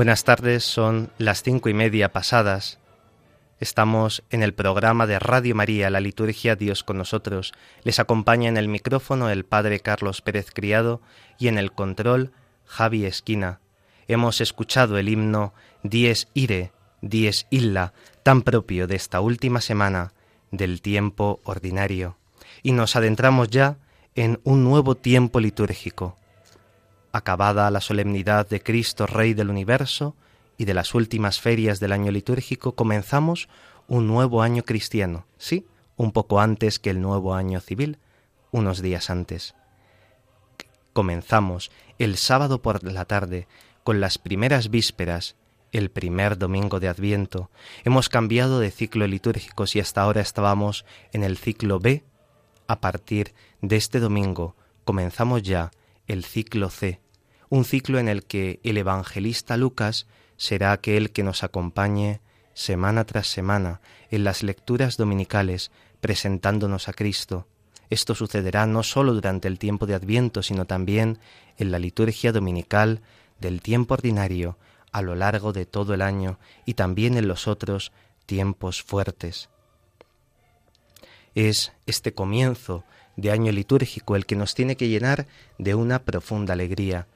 Buenas 0.00 0.24
tardes, 0.24 0.64
son 0.64 1.10
las 1.18 1.42
cinco 1.42 1.68
y 1.68 1.74
media 1.74 2.10
pasadas. 2.10 2.78
Estamos 3.58 4.22
en 4.30 4.42
el 4.42 4.54
programa 4.54 5.06
de 5.06 5.18
Radio 5.18 5.54
María, 5.54 5.90
la 5.90 6.00
liturgia 6.00 6.56
Dios 6.56 6.84
con 6.84 6.96
nosotros. 6.96 7.52
Les 7.84 7.98
acompaña 7.98 8.48
en 8.48 8.56
el 8.56 8.66
micrófono 8.66 9.28
el 9.28 9.44
Padre 9.44 9.80
Carlos 9.80 10.22
Pérez 10.22 10.52
Criado 10.54 11.02
y 11.38 11.48
en 11.48 11.58
el 11.58 11.72
control 11.72 12.32
Javi 12.64 13.04
Esquina. 13.04 13.60
Hemos 14.08 14.40
escuchado 14.40 14.96
el 14.96 15.10
himno 15.10 15.52
Dies 15.82 16.28
Ire, 16.32 16.72
Dies 17.02 17.46
Illa, 17.50 17.92
tan 18.22 18.40
propio 18.40 18.86
de 18.86 18.96
esta 18.96 19.20
última 19.20 19.60
semana 19.60 20.14
del 20.50 20.80
tiempo 20.80 21.40
ordinario. 21.44 22.16
Y 22.62 22.72
nos 22.72 22.96
adentramos 22.96 23.50
ya 23.50 23.76
en 24.14 24.40
un 24.44 24.64
nuevo 24.64 24.94
tiempo 24.94 25.40
litúrgico, 25.40 26.16
Acabada 27.12 27.70
la 27.70 27.80
solemnidad 27.80 28.48
de 28.48 28.62
Cristo 28.62 29.06
Rey 29.06 29.34
del 29.34 29.50
universo 29.50 30.14
y 30.56 30.64
de 30.64 30.74
las 30.74 30.94
últimas 30.94 31.40
ferias 31.40 31.80
del 31.80 31.92
año 31.92 32.12
litúrgico, 32.12 32.74
comenzamos 32.74 33.48
un 33.88 34.06
nuevo 34.06 34.42
año 34.42 34.62
cristiano, 34.62 35.26
sí, 35.36 35.66
un 35.96 36.12
poco 36.12 36.40
antes 36.40 36.78
que 36.78 36.90
el 36.90 37.00
nuevo 37.00 37.34
año 37.34 37.60
civil, 37.60 37.98
unos 38.52 38.80
días 38.80 39.10
antes. 39.10 39.54
Comenzamos 40.92 41.70
el 41.98 42.16
sábado 42.16 42.62
por 42.62 42.84
la 42.84 43.04
tarde 43.04 43.48
con 43.82 44.00
las 44.00 44.18
primeras 44.18 44.70
vísperas, 44.70 45.36
el 45.72 45.90
primer 45.90 46.38
domingo 46.38 46.78
de 46.80 46.88
Adviento. 46.88 47.50
Hemos 47.84 48.08
cambiado 48.08 48.60
de 48.60 48.70
ciclo 48.70 49.06
litúrgico 49.06 49.64
y 49.72 49.80
hasta 49.80 50.02
ahora 50.02 50.20
estábamos 50.20 50.84
en 51.12 51.24
el 51.24 51.36
ciclo 51.36 51.80
B. 51.80 52.04
A 52.66 52.80
partir 52.80 53.34
de 53.60 53.76
este 53.76 53.98
domingo 53.98 54.54
comenzamos 54.84 55.42
ya 55.42 55.70
el 56.10 56.24
ciclo 56.24 56.70
C, 56.70 57.00
un 57.50 57.64
ciclo 57.64 58.00
en 58.00 58.08
el 58.08 58.24
que 58.24 58.58
el 58.64 58.78
evangelista 58.78 59.56
Lucas 59.56 60.08
será 60.36 60.72
aquel 60.72 61.12
que 61.12 61.22
nos 61.22 61.44
acompañe 61.44 62.20
semana 62.52 63.04
tras 63.04 63.28
semana 63.28 63.80
en 64.10 64.24
las 64.24 64.42
lecturas 64.42 64.96
dominicales 64.96 65.70
presentándonos 66.00 66.88
a 66.88 66.94
Cristo. 66.94 67.46
Esto 67.90 68.16
sucederá 68.16 68.66
no 68.66 68.82
sólo 68.82 69.14
durante 69.14 69.46
el 69.46 69.60
tiempo 69.60 69.86
de 69.86 69.94
Adviento, 69.94 70.42
sino 70.42 70.64
también 70.64 71.20
en 71.58 71.70
la 71.70 71.78
liturgia 71.78 72.32
dominical 72.32 73.02
del 73.38 73.62
tiempo 73.62 73.94
ordinario 73.94 74.58
a 74.90 75.02
lo 75.02 75.14
largo 75.14 75.52
de 75.52 75.64
todo 75.64 75.94
el 75.94 76.02
año 76.02 76.40
y 76.66 76.74
también 76.74 77.16
en 77.16 77.28
los 77.28 77.46
otros 77.46 77.92
tiempos 78.26 78.82
fuertes. 78.82 79.48
Es 81.36 81.72
este 81.86 82.14
comienzo 82.14 82.82
de 83.16 83.30
año 83.30 83.52
litúrgico 83.52 84.16
el 84.16 84.26
que 84.26 84.36
nos 84.36 84.54
tiene 84.54 84.76
que 84.76 84.88
llenar 84.88 85.26
de 85.58 85.74
una 85.74 86.02
profunda 86.02 86.54
alegría. 86.54 87.06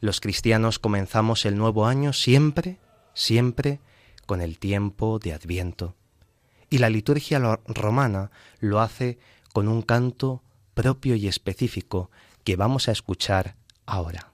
Los 0.00 0.20
cristianos 0.20 0.78
comenzamos 0.78 1.44
el 1.44 1.56
nuevo 1.56 1.86
año 1.86 2.12
siempre, 2.12 2.78
siempre 3.14 3.80
con 4.26 4.40
el 4.40 4.58
tiempo 4.58 5.18
de 5.18 5.32
Adviento. 5.32 5.94
Y 6.70 6.78
la 6.78 6.90
liturgia 6.90 7.38
romana 7.66 8.30
lo 8.58 8.80
hace 8.80 9.18
con 9.52 9.68
un 9.68 9.82
canto 9.82 10.42
propio 10.74 11.14
y 11.14 11.28
específico 11.28 12.10
que 12.44 12.56
vamos 12.56 12.88
a 12.88 12.92
escuchar 12.92 13.56
ahora. 13.86 14.31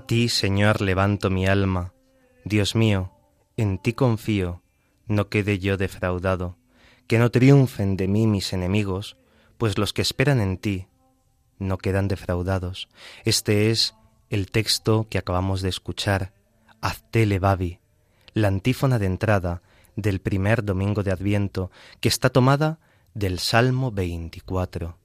A 0.00 0.06
ti, 0.06 0.30
Señor, 0.30 0.80
levanto 0.80 1.28
mi 1.28 1.46
alma. 1.46 1.92
Dios 2.46 2.74
mío, 2.74 3.12
en 3.58 3.76
ti 3.76 3.92
confío, 3.92 4.62
no 5.06 5.28
quede 5.28 5.58
yo 5.58 5.76
defraudado, 5.76 6.56
que 7.06 7.18
no 7.18 7.30
triunfen 7.30 7.98
de 7.98 8.08
mí 8.08 8.26
mis 8.26 8.54
enemigos, 8.54 9.18
pues 9.58 9.76
los 9.76 9.92
que 9.92 10.00
esperan 10.00 10.40
en 10.40 10.56
ti 10.56 10.88
no 11.58 11.76
quedan 11.76 12.08
defraudados. 12.08 12.88
Este 13.26 13.70
es 13.70 13.94
el 14.30 14.50
texto 14.50 15.06
que 15.10 15.18
acabamos 15.18 15.60
de 15.60 15.68
escuchar, 15.68 16.32
Azte 16.80 17.26
levavi, 17.26 17.78
la 18.32 18.48
antífona 18.48 18.98
de 18.98 19.04
entrada 19.04 19.60
del 19.96 20.22
primer 20.22 20.64
domingo 20.64 21.02
de 21.02 21.12
Adviento, 21.12 21.70
que 22.00 22.08
está 22.08 22.30
tomada 22.30 22.78
del 23.12 23.38
Salmo 23.38 23.92
24. 23.92 24.96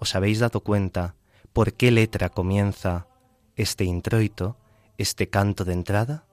¿Os 0.00 0.16
habéis 0.16 0.40
dado 0.40 0.58
cuenta 0.58 1.14
por 1.52 1.74
qué 1.74 1.92
letra 1.92 2.30
comienza 2.30 3.06
este 3.58 3.84
introito, 3.84 4.56
este 4.98 5.28
canto 5.28 5.64
de 5.64 5.72
entrada, 5.72 6.24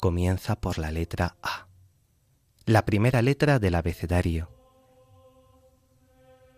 comienza 0.00 0.56
por 0.56 0.78
la 0.78 0.90
letra 0.90 1.36
A, 1.42 1.66
la 2.64 2.86
primera 2.86 3.20
letra 3.20 3.58
del 3.58 3.74
abecedario. 3.74 4.48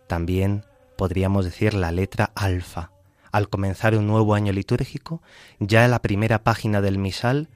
También 0.07 0.63
podríamos 0.97 1.43
decir 1.43 1.73
la 1.73 1.91
letra 1.91 2.31
alfa. 2.33 2.91
Al 3.33 3.49
comenzar 3.49 3.93
un 3.93 4.07
nuevo 4.07 4.33
año 4.33 4.53
litúrgico, 4.53 5.21
ya 5.59 5.83
en 5.83 5.91
la 5.91 6.01
primera 6.01 6.45
página 6.45 6.79
del 6.79 6.97
misal 6.97 7.49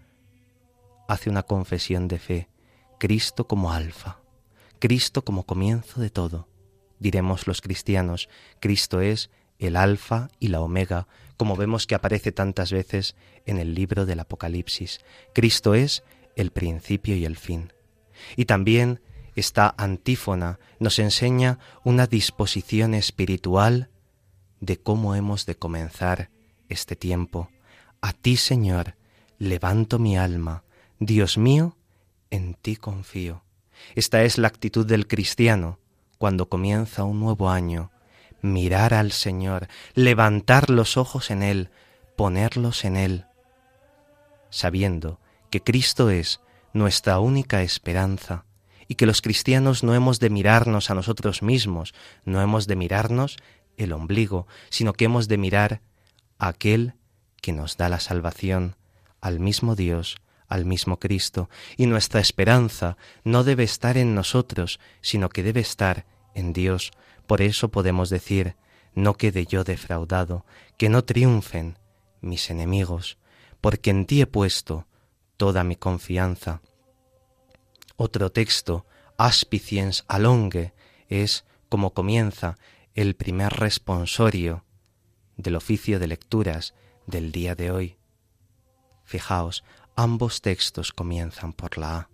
hace 1.08 1.30
una 1.30 1.44
confesión 1.44 2.10
de 2.10 2.20
fe. 2.20 2.50
Cristo 3.00 3.48
como 3.48 3.72
alfa, 3.72 4.20
Cristo 4.80 5.24
como 5.24 5.46
comienzo 5.46 6.02
de 6.02 6.10
todo. 6.10 6.50
Diremos 7.00 7.48
los 7.48 7.62
cristianos, 7.62 8.28
Cristo 8.60 9.00
es 9.00 9.30
el 9.62 9.78
alfa 9.78 10.30
y 10.39 10.50
la 10.50 10.60
omega, 10.60 11.08
como 11.38 11.56
vemos 11.56 11.88
que 11.88 11.95
aparece 11.95 12.32
tantas 12.32 12.71
veces 12.71 13.15
en 13.45 13.60
el 13.60 13.74
libro 13.74 14.06
del 14.06 14.19
Apocalipsis. 14.19 15.00
Cristo 15.34 15.76
es 15.76 16.04
el 16.36 16.52
principio 16.52 17.15
y 17.15 17.26
el 17.26 17.38
fin. 17.38 17.71
Y 18.36 18.45
también 18.45 19.02
esta 19.36 19.74
antífona 19.78 20.60
nos 20.80 21.00
enseña 21.00 21.60
una 21.84 22.08
disposición 22.08 22.93
espiritual 22.93 23.89
de 24.60 24.78
cómo 24.78 25.15
hemos 25.15 25.45
de 25.45 25.56
comenzar 25.56 26.30
este 26.67 26.95
tiempo. 26.95 27.50
A 28.02 28.13
ti, 28.13 28.38
Señor, 28.38 28.95
levanto 29.38 30.00
mi 30.00 30.17
alma. 30.17 30.63
Dios 31.00 31.38
mío, 31.38 31.78
en 32.32 32.56
ti 32.56 32.76
confío. 32.76 33.43
Esta 33.95 34.24
es 34.24 34.38
la 34.38 34.47
actitud 34.47 34.86
del 34.86 35.08
cristiano 35.08 35.80
cuando 36.17 36.50
comienza 36.50 37.03
un 37.03 37.20
nuevo 37.20 37.49
año, 37.49 37.91
mirar 38.42 38.94
al 38.94 39.12
Señor, 39.12 39.68
levantar 39.94 40.70
los 40.70 40.98
ojos 40.98 41.32
en 41.32 41.44
Él, 41.44 41.70
ponerlos 42.16 42.86
en 42.86 42.98
Él, 42.98 43.26
sabiendo 44.50 45.20
que 45.50 45.62
Cristo 45.62 46.10
es 46.10 46.42
nuestra 46.74 47.20
única 47.20 47.62
esperanza 47.62 48.46
y 48.88 48.96
que 48.96 49.06
los 49.06 49.22
cristianos 49.22 49.84
no 49.84 49.96
hemos 49.96 50.20
de 50.20 50.30
mirarnos 50.30 50.89
a 50.89 50.96
nosotros 50.96 51.42
mismos, 51.42 51.94
no 52.26 52.42
hemos 52.42 52.68
de 52.68 52.76
mirarnos 52.76 53.38
el 53.78 53.94
ombligo, 53.94 54.48
sino 54.70 54.94
que 54.94 55.06
hemos 55.06 55.28
de 55.28 55.38
mirar 55.38 55.82
a 56.38 56.50
aquel 56.50 56.94
que 57.42 57.54
nos 57.54 57.78
da 57.78 57.89
la 57.89 58.00
salvación, 58.00 58.76
al 59.22 59.39
mismo 59.39 59.76
Dios, 59.76 60.18
al 60.48 60.66
mismo 60.66 61.00
Cristo, 61.00 61.50
y 61.78 61.86
nuestra 61.86 62.20
esperanza 62.20 62.98
no 63.24 63.44
debe 63.44 63.64
estar 63.64 63.98
en 63.98 64.14
nosotros, 64.14 64.80
sino 65.02 65.30
que 65.30 65.44
debe 65.44 65.62
estar 65.62 66.06
en 66.36 66.52
Dios. 66.54 66.92
Por 67.32 67.41
eso 67.41 67.71
podemos 67.71 68.09
decir, 68.09 68.57
no 68.93 69.13
quede 69.13 69.45
yo 69.45 69.63
defraudado, 69.63 70.45
que 70.75 70.89
no 70.89 71.05
triunfen 71.05 71.79
mis 72.19 72.49
enemigos, 72.49 73.17
porque 73.61 73.89
en 73.89 74.05
ti 74.05 74.19
he 74.19 74.27
puesto 74.27 74.86
toda 75.38 75.63
mi 75.63 75.77
confianza. 75.77 76.61
Otro 77.95 78.34
texto, 78.34 78.86
Aspiciens 79.15 80.03
alongue, 80.09 80.73
es 81.07 81.45
como 81.69 81.93
comienza 81.93 82.57
el 82.95 83.15
primer 83.15 83.53
responsorio 83.53 84.65
del 85.38 85.55
oficio 85.55 85.99
de 85.99 86.07
lecturas 86.07 86.73
del 87.07 87.32
día 87.32 87.55
de 87.55 87.71
hoy. 87.71 87.97
Fijaos, 89.05 89.63
ambos 89.95 90.41
textos 90.41 90.91
comienzan 90.91 91.53
por 91.53 91.77
la 91.77 91.95
A. 91.95 92.09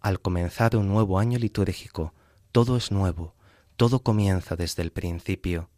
Al 0.00 0.18
comenzar 0.22 0.76
un 0.76 0.88
nuevo 0.88 1.18
año 1.18 1.38
litúrgico, 1.38 2.14
todo 2.52 2.78
es 2.78 2.90
nuevo, 2.90 3.34
todo 3.80 4.02
comienza 4.02 4.56
desde 4.56 4.82
el 4.82 4.92
principio. 4.92 5.70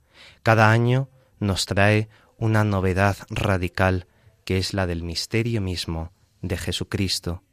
Cada 0.43 0.73
año 0.73 1.09
nos 1.39 1.67
trae 1.67 2.09
una 2.37 2.65
novedad 2.65 3.17
radical 3.31 4.09
que 4.45 4.59
es 4.59 4.75
la 4.75 4.89
del 4.89 5.05
misterio 5.05 5.61
mismo 5.61 6.11
de 6.41 6.57
Jesucristo. 6.57 7.45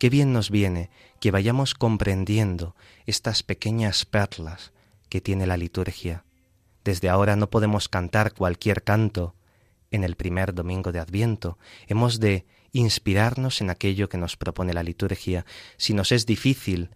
Qué 0.00 0.10
bien 0.10 0.32
nos 0.32 0.50
viene 0.50 0.90
que 1.20 1.30
vayamos 1.30 1.74
comprendiendo 1.74 2.74
estas 3.06 3.44
pequeñas 3.44 4.04
perlas 4.04 4.72
que 5.08 5.20
tiene 5.20 5.46
la 5.46 5.56
liturgia. 5.56 6.24
Desde 6.82 7.08
ahora 7.08 7.36
no 7.36 7.48
podemos 7.48 7.88
cantar 7.88 8.34
cualquier 8.34 8.82
canto 8.82 9.36
en 9.92 10.02
el 10.02 10.16
primer 10.16 10.54
domingo 10.54 10.90
de 10.90 10.98
Adviento. 10.98 11.56
Hemos 11.86 12.18
de 12.18 12.46
inspirarnos 12.72 13.60
en 13.60 13.70
aquello 13.70 14.08
que 14.08 14.18
nos 14.18 14.36
propone 14.36 14.74
la 14.74 14.82
liturgia. 14.82 15.46
Si 15.76 15.94
nos 15.94 16.10
es 16.10 16.26
difícil 16.26 16.95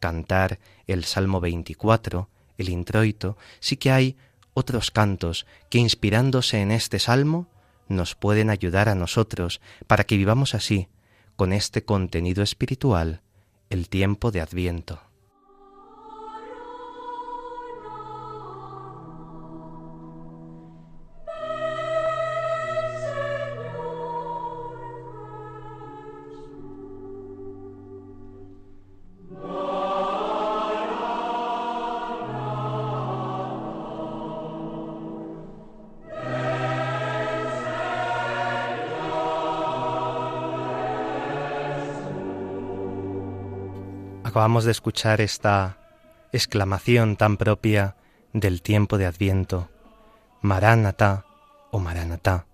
cantar 0.00 0.58
el 0.86 1.04
Salmo 1.04 1.40
24, 1.40 2.28
el 2.58 2.68
introito, 2.68 3.36
sí 3.60 3.76
que 3.76 3.92
hay 3.92 4.16
otros 4.54 4.90
cantos 4.90 5.46
que 5.68 5.78
inspirándose 5.78 6.60
en 6.60 6.72
este 6.72 6.98
salmo 6.98 7.46
nos 7.88 8.14
pueden 8.14 8.50
ayudar 8.50 8.88
a 8.88 8.94
nosotros 8.94 9.60
para 9.86 10.04
que 10.04 10.16
vivamos 10.16 10.54
así, 10.54 10.88
con 11.36 11.52
este 11.52 11.84
contenido 11.84 12.42
espiritual, 12.42 13.20
el 13.68 13.88
tiempo 13.88 14.30
de 14.30 14.40
Adviento. 14.40 15.09
Acabamos 44.30 44.64
de 44.64 44.70
escuchar 44.70 45.20
esta 45.20 45.76
exclamación 46.30 47.16
tan 47.16 47.36
propia 47.36 47.96
del 48.32 48.62
tiempo 48.62 48.96
de 48.96 49.06
Adviento, 49.06 49.68
Maránata 50.40 51.26
o 51.72 51.80
Maranatá, 51.80 52.46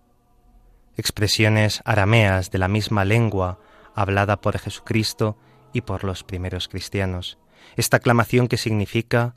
expresiones 0.96 1.82
arameas 1.84 2.50
de 2.50 2.56
la 2.56 2.68
misma 2.68 3.04
lengua 3.04 3.58
hablada 3.94 4.40
por 4.40 4.58
Jesucristo 4.58 5.36
y 5.74 5.82
por 5.82 6.02
los 6.02 6.24
primeros 6.24 6.68
cristianos. 6.68 7.36
Esta 7.76 7.98
aclamación 7.98 8.48
que 8.48 8.56
significa 8.56 9.34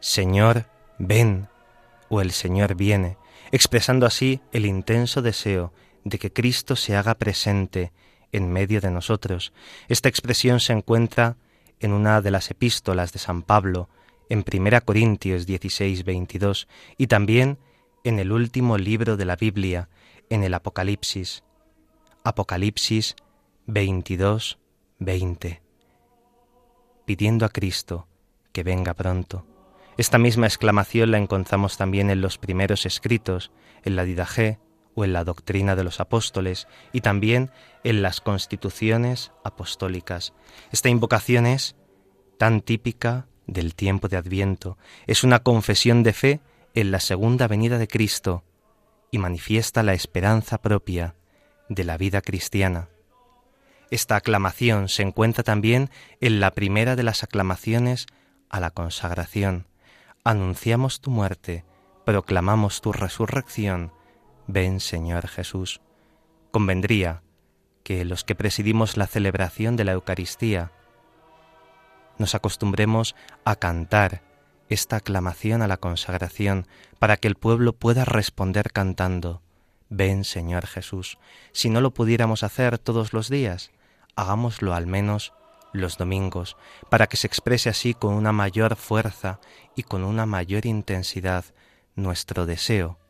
Señor, 0.00 0.64
ven 0.98 1.50
o 2.08 2.22
el 2.22 2.30
Señor 2.30 2.74
viene, 2.74 3.18
expresando 3.50 4.06
así 4.06 4.40
el 4.52 4.64
intenso 4.64 5.20
deseo 5.20 5.74
de 6.04 6.18
que 6.18 6.32
Cristo 6.32 6.74
se 6.74 6.96
haga 6.96 7.16
presente 7.16 7.92
en 8.32 8.50
medio 8.50 8.80
de 8.80 8.90
nosotros. 8.90 9.52
Esta 9.88 10.08
expresión 10.08 10.58
se 10.58 10.72
encuentra 10.72 11.36
en 11.82 11.92
una 11.92 12.20
de 12.20 12.30
las 12.30 12.50
epístolas 12.50 13.12
de 13.12 13.18
San 13.18 13.42
Pablo, 13.42 13.88
en 14.28 14.44
1 14.50 14.80
Corintios 14.84 15.46
16, 15.46 16.04
22, 16.04 16.68
y 16.96 17.08
también 17.08 17.58
en 18.04 18.18
el 18.18 18.32
último 18.32 18.78
libro 18.78 19.16
de 19.16 19.24
la 19.24 19.36
Biblia, 19.36 19.88
en 20.30 20.44
el 20.44 20.54
Apocalipsis. 20.54 21.44
Apocalipsis 22.24 23.16
22, 23.66 24.58
20. 24.98 25.62
Pidiendo 27.04 27.44
a 27.44 27.48
Cristo 27.48 28.06
que 28.52 28.62
venga 28.62 28.94
pronto. 28.94 29.44
Esta 29.96 30.18
misma 30.18 30.46
exclamación 30.46 31.10
la 31.10 31.18
encontramos 31.18 31.76
también 31.76 32.10
en 32.10 32.20
los 32.20 32.38
primeros 32.38 32.86
escritos, 32.86 33.50
en 33.84 33.96
la 33.96 34.04
Didaje 34.04 34.58
o 34.94 35.04
en 35.04 35.12
la 35.12 35.24
doctrina 35.24 35.76
de 35.76 35.84
los 35.84 36.00
apóstoles 36.00 36.68
y 36.92 37.00
también 37.00 37.50
en 37.84 38.02
las 38.02 38.20
constituciones 38.20 39.32
apostólicas. 39.44 40.32
Esta 40.70 40.88
invocación 40.88 41.46
es 41.46 41.76
tan 42.38 42.60
típica 42.60 43.26
del 43.46 43.74
tiempo 43.74 44.08
de 44.08 44.16
Adviento, 44.16 44.78
es 45.06 45.24
una 45.24 45.40
confesión 45.40 46.02
de 46.02 46.12
fe 46.12 46.40
en 46.74 46.90
la 46.90 47.00
segunda 47.00 47.48
venida 47.48 47.78
de 47.78 47.88
Cristo 47.88 48.44
y 49.10 49.18
manifiesta 49.18 49.82
la 49.82 49.94
esperanza 49.94 50.58
propia 50.58 51.14
de 51.68 51.84
la 51.84 51.96
vida 51.96 52.20
cristiana. 52.22 52.88
Esta 53.90 54.16
aclamación 54.16 54.88
se 54.88 55.02
encuentra 55.02 55.44
también 55.44 55.90
en 56.20 56.40
la 56.40 56.52
primera 56.52 56.96
de 56.96 57.02
las 57.02 57.22
aclamaciones 57.22 58.06
a 58.48 58.58
la 58.58 58.70
consagración. 58.70 59.66
Anunciamos 60.24 61.00
tu 61.00 61.10
muerte, 61.10 61.64
proclamamos 62.06 62.80
tu 62.80 62.92
resurrección, 62.92 63.92
ven 64.46 64.80
Señor 64.80 65.28
Jesús. 65.28 65.80
Convendría 66.50 67.22
que 67.82 68.04
los 68.04 68.24
que 68.24 68.34
presidimos 68.34 68.96
la 68.96 69.06
celebración 69.06 69.76
de 69.76 69.84
la 69.84 69.92
Eucaristía 69.92 70.72
nos 72.18 72.34
acostumbremos 72.34 73.16
a 73.44 73.56
cantar 73.56 74.22
esta 74.68 74.96
aclamación 74.96 75.62
a 75.62 75.68
la 75.68 75.76
consagración 75.76 76.66
para 76.98 77.16
que 77.16 77.28
el 77.28 77.34
pueblo 77.34 77.72
pueda 77.72 78.04
responder 78.04 78.72
cantando, 78.72 79.42
Ven 79.88 80.24
Señor 80.24 80.66
Jesús. 80.66 81.18
Si 81.52 81.68
no 81.68 81.80
lo 81.80 81.92
pudiéramos 81.92 82.42
hacer 82.42 82.78
todos 82.78 83.12
los 83.12 83.28
días, 83.28 83.72
hagámoslo 84.16 84.74
al 84.74 84.86
menos 84.86 85.32
los 85.72 85.98
domingos, 85.98 86.56
para 86.90 87.06
que 87.06 87.16
se 87.16 87.26
exprese 87.26 87.70
así 87.70 87.94
con 87.94 88.14
una 88.14 88.32
mayor 88.32 88.76
fuerza 88.76 89.40
y 89.74 89.82
con 89.82 90.04
una 90.04 90.26
mayor 90.26 90.66
intensidad 90.66 91.44
nuestro 91.94 92.46
deseo 92.46 93.01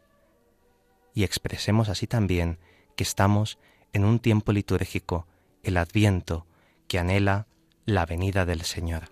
y 1.14 1.24
expresemos 1.24 1.88
así 1.88 2.06
también 2.06 2.58
que 2.96 3.04
estamos 3.04 3.58
en 3.92 4.04
un 4.04 4.18
tiempo 4.18 4.52
litúrgico, 4.52 5.26
el 5.62 5.76
adviento, 5.76 6.46
que 6.88 6.98
anhela 6.98 7.46
la 7.84 8.06
venida 8.06 8.44
del 8.44 8.62
Señor. 8.62 9.04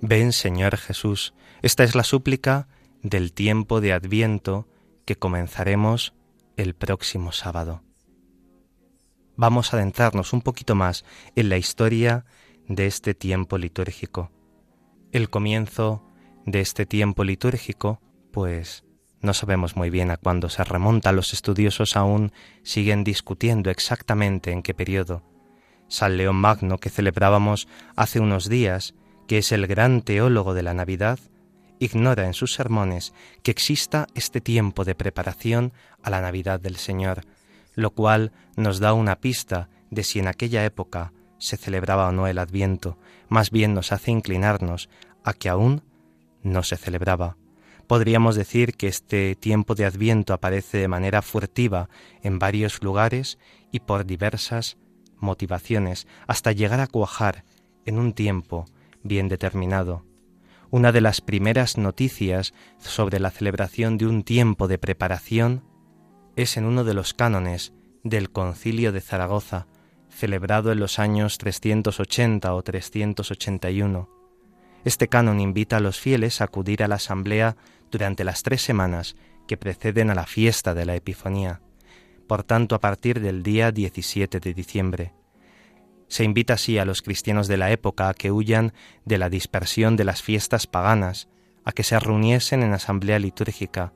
Ven 0.00 0.32
Señor 0.32 0.76
Jesús. 0.76 1.34
Esta 1.62 1.82
es 1.82 1.94
la 1.94 2.04
súplica 2.04 2.68
del 3.02 3.32
tiempo 3.32 3.80
de 3.80 3.92
Adviento 3.92 4.68
que 5.04 5.16
comenzaremos 5.16 6.14
el 6.56 6.74
próximo 6.74 7.32
sábado. 7.32 7.82
Vamos 9.36 9.72
a 9.72 9.78
adentrarnos 9.78 10.32
un 10.32 10.42
poquito 10.42 10.74
más 10.74 11.04
en 11.34 11.48
la 11.48 11.56
historia 11.56 12.24
de 12.68 12.86
este 12.86 13.14
tiempo 13.14 13.58
litúrgico. 13.58 14.30
El 15.10 15.28
comienzo 15.28 16.06
de 16.46 16.60
este 16.60 16.86
tiempo 16.86 17.24
litúrgico, 17.24 18.00
pues 18.32 18.84
no 19.22 19.34
sabemos 19.34 19.76
muy 19.76 19.90
bien 19.90 20.10
a 20.10 20.16
cuándo 20.16 20.48
se 20.48 20.64
remonta, 20.64 21.12
los 21.12 21.32
estudiosos 21.32 21.96
aún 21.96 22.32
siguen 22.62 23.04
discutiendo 23.04 23.70
exactamente 23.70 24.50
en 24.50 24.62
qué 24.62 24.74
periodo. 24.74 25.22
San 25.88 26.16
León 26.16 26.36
Magno, 26.36 26.78
que 26.78 26.88
celebrábamos 26.88 27.68
hace 27.96 28.20
unos 28.20 28.48
días, 28.48 28.94
que 29.26 29.38
es 29.38 29.52
el 29.52 29.66
gran 29.66 30.02
teólogo 30.02 30.54
de 30.54 30.62
la 30.62 30.72
Navidad, 30.72 31.18
ignora 31.78 32.26
en 32.26 32.34
sus 32.34 32.54
sermones 32.54 33.12
que 33.42 33.50
exista 33.50 34.06
este 34.14 34.40
tiempo 34.40 34.84
de 34.84 34.94
preparación 34.94 35.72
a 36.02 36.10
la 36.10 36.20
Navidad 36.20 36.60
del 36.60 36.76
Señor, 36.76 37.22
lo 37.74 37.90
cual 37.90 38.32
nos 38.56 38.78
da 38.78 38.92
una 38.92 39.16
pista 39.16 39.68
de 39.90 40.04
si 40.04 40.18
en 40.18 40.28
aquella 40.28 40.64
época 40.64 41.12
se 41.38 41.56
celebraba 41.56 42.08
o 42.08 42.12
no 42.12 42.26
el 42.26 42.38
Adviento, 42.38 42.98
más 43.28 43.50
bien 43.50 43.74
nos 43.74 43.92
hace 43.92 44.10
inclinarnos 44.10 44.88
a 45.24 45.32
que 45.32 45.48
aún 45.48 45.82
no 46.42 46.62
se 46.62 46.76
celebraba. 46.76 47.36
Podríamos 47.90 48.36
decir 48.36 48.74
que 48.74 48.86
este 48.86 49.34
tiempo 49.34 49.74
de 49.74 49.84
Adviento 49.84 50.32
aparece 50.32 50.78
de 50.78 50.86
manera 50.86 51.22
furtiva 51.22 51.88
en 52.22 52.38
varios 52.38 52.84
lugares 52.84 53.36
y 53.72 53.80
por 53.80 54.06
diversas 54.06 54.78
motivaciones, 55.18 56.06
hasta 56.28 56.52
llegar 56.52 56.78
a 56.78 56.86
cuajar 56.86 57.44
en 57.84 57.98
un 57.98 58.12
tiempo 58.12 58.66
bien 59.02 59.26
determinado. 59.26 60.04
Una 60.70 60.92
de 60.92 61.00
las 61.00 61.20
primeras 61.20 61.78
noticias 61.78 62.54
sobre 62.78 63.18
la 63.18 63.32
celebración 63.32 63.98
de 63.98 64.06
un 64.06 64.22
tiempo 64.22 64.68
de 64.68 64.78
preparación 64.78 65.64
es 66.36 66.56
en 66.56 66.66
uno 66.66 66.84
de 66.84 66.94
los 66.94 67.12
cánones 67.12 67.72
del 68.04 68.30
Concilio 68.30 68.92
de 68.92 69.00
Zaragoza, 69.00 69.66
celebrado 70.08 70.70
en 70.70 70.78
los 70.78 71.00
años 71.00 71.38
380 71.38 72.54
o 72.54 72.62
381. 72.62 74.20
Este 74.84 75.08
canon 75.08 75.40
invita 75.40 75.78
a 75.78 75.80
los 75.80 75.98
fieles 75.98 76.40
a 76.40 76.44
acudir 76.44 76.84
a 76.84 76.88
la 76.88 76.94
asamblea 76.94 77.56
durante 77.90 78.24
las 78.24 78.42
tres 78.42 78.62
semanas 78.62 79.16
que 79.46 79.56
preceden 79.56 80.10
a 80.10 80.14
la 80.14 80.26
fiesta 80.26 80.74
de 80.74 80.84
la 80.84 80.94
Epifanía, 80.94 81.60
por 82.26 82.44
tanto 82.44 82.74
a 82.74 82.80
partir 82.80 83.20
del 83.20 83.42
día 83.42 83.72
17 83.72 84.40
de 84.40 84.54
diciembre. 84.54 85.12
Se 86.08 86.24
invita 86.24 86.54
así 86.54 86.78
a 86.78 86.84
los 86.84 87.02
cristianos 87.02 87.48
de 87.48 87.56
la 87.56 87.70
época 87.70 88.08
a 88.08 88.14
que 88.14 88.32
huyan 88.32 88.72
de 89.04 89.18
la 89.18 89.30
dispersión 89.30 89.96
de 89.96 90.04
las 90.04 90.22
fiestas 90.22 90.66
paganas, 90.66 91.28
a 91.64 91.72
que 91.72 91.82
se 91.82 91.98
reuniesen 91.98 92.62
en 92.62 92.72
asamblea 92.72 93.18
litúrgica, 93.18 93.92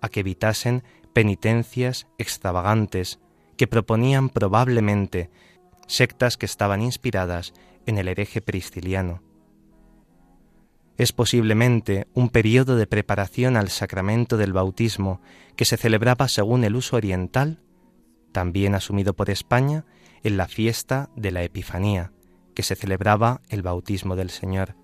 a 0.00 0.08
que 0.08 0.20
evitasen 0.20 0.84
penitencias 1.14 2.06
extravagantes 2.18 3.18
que 3.56 3.66
proponían 3.66 4.28
probablemente 4.28 5.30
sectas 5.86 6.36
que 6.36 6.46
estaban 6.46 6.82
inspiradas 6.82 7.54
en 7.86 7.98
el 7.98 8.08
hereje 8.08 8.42
prisciliano. 8.42 9.23
Es 10.96 11.12
posiblemente 11.12 12.06
un 12.14 12.28
periodo 12.28 12.76
de 12.76 12.86
preparación 12.86 13.56
al 13.56 13.68
sacramento 13.68 14.36
del 14.36 14.52
bautismo 14.52 15.20
que 15.56 15.64
se 15.64 15.76
celebraba 15.76 16.28
según 16.28 16.64
el 16.64 16.76
uso 16.76 16.96
oriental, 16.96 17.60
también 18.32 18.74
asumido 18.74 19.14
por 19.14 19.30
España, 19.30 19.84
en 20.22 20.36
la 20.36 20.48
fiesta 20.48 21.10
de 21.16 21.32
la 21.32 21.42
Epifanía, 21.42 22.12
que 22.54 22.62
se 22.62 22.76
celebraba 22.76 23.42
el 23.48 23.62
bautismo 23.62 24.16
del 24.16 24.30
Señor. 24.30 24.76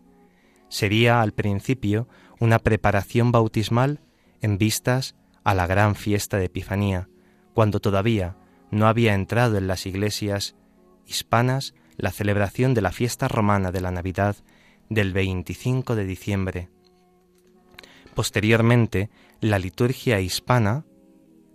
Sería 0.69 1.23
al 1.23 1.33
principio 1.33 2.09
una 2.39 2.59
preparación 2.59 3.33
bautismal 3.33 4.01
en 4.41 4.59
vistas 4.59 5.17
a 5.45 5.55
la 5.55 5.67
gran 5.67 5.95
fiesta 5.95 6.37
de 6.39 6.47
Epifanía, 6.47 7.09
cuando 7.55 7.81
todavía 7.81 8.37
no 8.71 8.87
había 8.87 9.15
entrado 9.15 9.59
en 9.59 9.67
las 9.67 9.87
iglesias 9.87 10.57
hispanas 11.07 11.75
la 11.97 12.11
celebración 12.11 12.75
de 12.75 12.83
la 12.83 12.93
fiesta 12.93 13.29
romana 13.29 13.73
de 13.73 13.81
la 13.81 13.91
Navidad 13.91 14.37
del 14.91 15.13
25 15.15 15.95
de 15.95 16.05
diciembre. 16.05 16.69
Posteriormente, 18.15 19.09
la 19.41 19.59
liturgia 19.59 20.21
hispana 20.21 20.85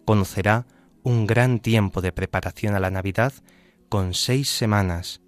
conocerá 0.05 0.65
un 1.03 1.27
gran 1.27 1.59
tiempo 1.59 2.01
de 2.01 2.11
preparación 2.11 2.73
a 2.73 2.79
la 2.79 2.89
Navidad 2.89 3.33
con 3.89 4.13
seis 4.13 4.49
semanas. 4.49 5.21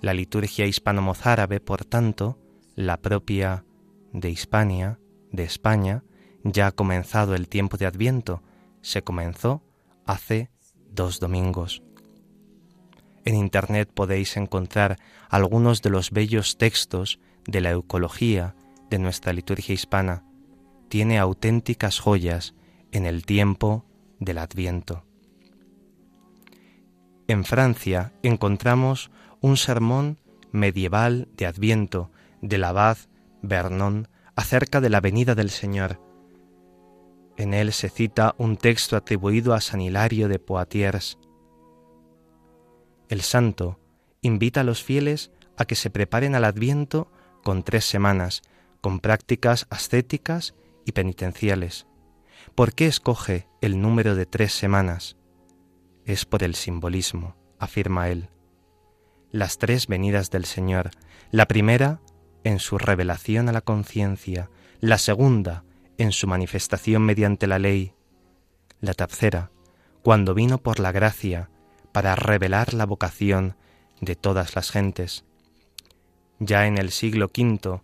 La 0.00 0.14
liturgia 0.14 0.66
hispano-mozárabe, 0.66 1.58
por 1.58 1.84
tanto, 1.84 2.38
la 2.76 2.98
propia 2.98 3.64
de 4.12 4.30
Hispania, 4.30 5.00
de 5.32 5.42
España, 5.42 6.04
ya 6.44 6.68
ha 6.68 6.72
comenzado 6.72 7.34
el 7.34 7.48
tiempo 7.48 7.76
de 7.76 7.86
Adviento, 7.86 8.42
se 8.80 9.02
comenzó 9.02 9.62
hace 10.06 10.50
dos 10.90 11.18
domingos. 11.18 11.82
En 13.24 13.34
Internet 13.34 13.90
podéis 13.92 14.36
encontrar 14.36 14.98
algunos 15.28 15.82
de 15.82 15.90
los 15.90 16.10
bellos 16.10 16.58
textos 16.58 17.18
de 17.46 17.60
la 17.60 17.70
eucología 17.70 18.54
de 18.90 18.98
nuestra 18.98 19.32
liturgia 19.32 19.74
hispana. 19.74 20.24
Tiene 20.88 21.18
auténticas 21.18 22.00
joyas 22.00 22.54
en 22.92 23.06
el 23.06 23.26
tiempo 23.26 23.84
del 24.18 24.38
Adviento. 24.38 25.04
En 27.26 27.44
Francia 27.44 28.12
encontramos 28.22 29.10
un 29.40 29.56
sermón 29.56 30.18
medieval 30.50 31.28
de 31.36 31.46
Adviento 31.46 32.10
del 32.40 32.64
abad 32.64 32.96
Vernon 33.42 34.08
acerca 34.34 34.80
de 34.80 34.88
la 34.88 35.00
venida 35.00 35.34
del 35.34 35.50
Señor, 35.50 36.00
en 37.38 37.54
él 37.54 37.72
se 37.72 37.88
cita 37.88 38.34
un 38.36 38.56
texto 38.56 38.96
atribuido 38.96 39.54
a 39.54 39.60
San 39.60 39.80
Hilario 39.80 40.28
de 40.28 40.40
Poitiers. 40.40 41.18
El 43.08 43.22
santo 43.22 43.78
invita 44.20 44.60
a 44.60 44.64
los 44.64 44.82
fieles 44.82 45.30
a 45.56 45.64
que 45.64 45.74
se 45.74 45.90
preparen 45.90 46.34
al 46.34 46.44
adviento 46.44 47.10
con 47.42 47.62
tres 47.62 47.84
semanas, 47.84 48.42
con 48.80 49.00
prácticas 49.00 49.66
ascéticas 49.70 50.54
y 50.84 50.92
penitenciales. 50.92 51.86
¿Por 52.54 52.74
qué 52.74 52.86
escoge 52.86 53.46
el 53.60 53.80
número 53.80 54.14
de 54.14 54.26
tres 54.26 54.52
semanas? 54.52 55.16
Es 56.04 56.24
por 56.24 56.42
el 56.42 56.54
simbolismo, 56.54 57.36
afirma 57.58 58.08
él. 58.08 58.30
Las 59.30 59.58
tres 59.58 59.86
venidas 59.86 60.30
del 60.30 60.44
Señor, 60.44 60.90
la 61.30 61.46
primera 61.46 62.00
en 62.44 62.58
su 62.58 62.78
revelación 62.78 63.48
a 63.48 63.52
la 63.52 63.60
conciencia, 63.60 64.50
la 64.80 64.98
segunda 64.98 65.64
en 65.98 66.12
su 66.12 66.26
manifestación 66.26 67.02
mediante 67.02 67.46
la 67.46 67.58
ley, 67.58 67.92
la 68.80 68.94
tercera, 68.94 69.50
cuando 70.02 70.34
vino 70.34 70.58
por 70.58 70.78
la 70.78 70.92
gracia 70.92 71.50
para 71.98 72.14
revelar 72.14 72.74
la 72.74 72.86
vocación 72.86 73.56
de 74.00 74.14
todas 74.14 74.54
las 74.54 74.70
gentes. 74.70 75.24
Ya 76.38 76.68
en 76.68 76.78
el 76.78 76.92
siglo 76.92 77.26
V, 77.36 77.80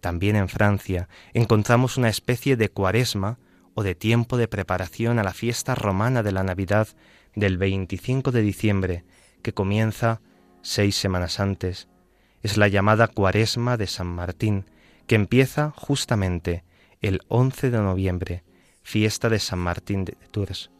también 0.00 0.36
en 0.36 0.48
Francia, 0.48 1.10
encontramos 1.34 1.98
una 1.98 2.08
especie 2.08 2.56
de 2.56 2.70
cuaresma 2.70 3.38
o 3.74 3.82
de 3.82 3.94
tiempo 3.94 4.38
de 4.38 4.48
preparación 4.48 5.18
a 5.18 5.22
la 5.22 5.34
fiesta 5.34 5.74
romana 5.74 6.22
de 6.22 6.32
la 6.32 6.44
Navidad 6.44 6.88
del 7.34 7.58
25 7.58 8.32
de 8.32 8.40
diciembre, 8.40 9.04
que 9.42 9.52
comienza 9.52 10.22
seis 10.62 10.96
semanas 10.96 11.38
antes. 11.38 11.88
Es 12.42 12.56
la 12.56 12.68
llamada 12.68 13.06
cuaresma 13.06 13.76
de 13.76 13.86
San 13.86 14.06
Martín, 14.06 14.64
que 15.06 15.16
empieza 15.16 15.74
justamente 15.76 16.64
el 17.02 17.20
11 17.28 17.70
de 17.70 17.78
noviembre, 17.80 18.44
fiesta 18.80 19.28
de 19.28 19.40
San 19.40 19.58
Martín 19.58 20.06
de 20.06 20.16
Tours. 20.30 20.70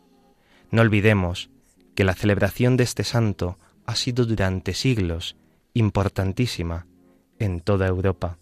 No 0.70 0.80
olvidemos 0.80 1.50
que 1.96 2.04
la 2.04 2.14
celebración 2.14 2.76
de 2.76 2.84
este 2.84 3.02
santo 3.02 3.58
ha 3.86 3.96
sido 3.96 4.26
durante 4.26 4.74
siglos 4.74 5.36
importantísima 5.74 6.86
en 7.40 7.60
toda 7.60 7.88
Europa. 7.88 8.38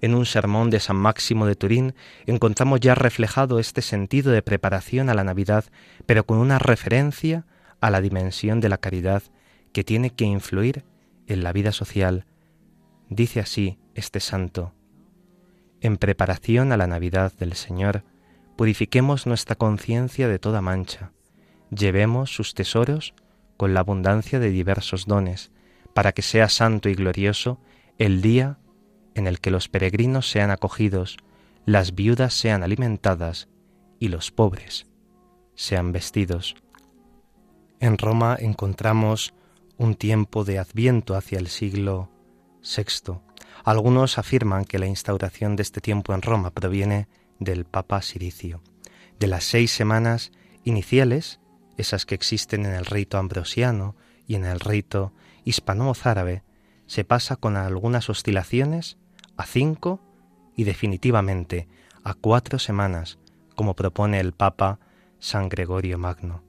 En 0.00 0.14
un 0.14 0.26
sermón 0.26 0.70
de 0.70 0.80
San 0.80 0.96
Máximo 0.96 1.46
de 1.46 1.54
Turín 1.56 1.94
encontramos 2.26 2.80
ya 2.80 2.94
reflejado 2.94 3.58
este 3.58 3.82
sentido 3.82 4.32
de 4.32 4.42
preparación 4.42 5.08
a 5.08 5.14
la 5.14 5.24
Navidad, 5.24 5.66
pero 6.06 6.26
con 6.26 6.38
una 6.38 6.58
referencia 6.58 7.46
a 7.80 7.90
la 7.90 8.00
dimensión 8.00 8.60
de 8.60 8.68
la 8.70 8.78
caridad 8.78 9.22
que 9.72 9.84
tiene 9.84 10.10
que 10.10 10.24
influir 10.24 10.84
en 11.26 11.42
la 11.42 11.52
vida 11.52 11.72
social. 11.72 12.26
Dice 13.08 13.40
así 13.40 13.78
este 13.94 14.20
santo, 14.20 14.74
en 15.80 15.98
preparación 15.98 16.72
a 16.72 16.76
la 16.76 16.86
Navidad 16.86 17.32
del 17.38 17.54
Señor, 17.54 18.04
purifiquemos 18.56 19.26
nuestra 19.26 19.54
conciencia 19.54 20.28
de 20.28 20.38
toda 20.38 20.62
mancha, 20.62 21.12
llevemos 21.70 22.34
sus 22.34 22.54
tesoros 22.54 23.14
con 23.56 23.74
la 23.74 23.80
abundancia 23.80 24.38
de 24.38 24.50
diversos 24.50 25.06
dones, 25.06 25.50
para 25.94 26.12
que 26.12 26.22
sea 26.22 26.48
santo 26.48 26.88
y 26.88 26.94
glorioso 26.94 27.58
el 27.98 28.20
día 28.20 28.58
en 29.14 29.26
el 29.26 29.40
que 29.40 29.50
los 29.50 29.68
peregrinos 29.68 30.30
sean 30.30 30.50
acogidos, 30.50 31.16
las 31.64 31.94
viudas 31.94 32.34
sean 32.34 32.62
alimentadas 32.62 33.48
y 33.98 34.08
los 34.08 34.30
pobres 34.30 34.86
sean 35.54 35.92
vestidos. 35.92 36.54
En 37.80 37.96
Roma 37.98 38.36
encontramos 38.38 39.32
un 39.78 39.94
tiempo 39.94 40.44
de 40.44 40.58
adviento 40.58 41.16
hacia 41.16 41.38
el 41.38 41.48
siglo 41.48 42.10
VI, 42.62 43.20
algunos 43.64 44.18
afirman 44.18 44.64
que 44.64 44.78
la 44.78 44.86
instauración 44.86 45.56
de 45.56 45.62
este 45.62 45.80
tiempo 45.80 46.14
en 46.14 46.22
Roma 46.22 46.50
proviene 46.50 47.08
del 47.40 47.64
Papa 47.64 48.00
Siricio. 48.00 48.62
De 49.18 49.26
las 49.26 49.42
seis 49.42 49.72
semanas 49.72 50.30
iniciales, 50.62 51.40
esas 51.76 52.06
que 52.06 52.14
existen 52.14 52.66
en 52.66 52.72
el 52.72 52.86
rito 52.86 53.18
ambrosiano 53.18 53.96
y 54.26 54.34
en 54.34 54.44
el 54.44 54.60
rito 54.60 55.12
hispano-mozárabe, 55.44 56.42
se 56.86 57.04
pasa 57.04 57.36
con 57.36 57.56
algunas 57.56 58.08
oscilaciones 58.10 58.98
a 59.36 59.44
cinco 59.44 60.00
y 60.56 60.64
definitivamente 60.64 61.68
a 62.04 62.14
cuatro 62.14 62.58
semanas, 62.58 63.18
como 63.54 63.74
propone 63.74 64.20
el 64.20 64.32
Papa 64.32 64.78
San 65.18 65.48
Gregorio 65.48 65.98
Magno. 65.98 66.42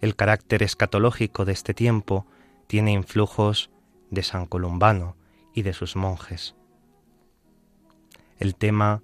El 0.00 0.16
carácter 0.16 0.62
escatológico 0.62 1.44
de 1.44 1.52
este 1.52 1.74
tiempo 1.74 2.26
tiene 2.66 2.92
influjos 2.92 3.70
de 4.10 4.22
San 4.22 4.46
Columbano, 4.46 5.16
y 5.58 5.62
de 5.62 5.72
sus 5.72 5.96
monjes. 5.96 6.54
el 8.38 8.54
tema 8.54 9.02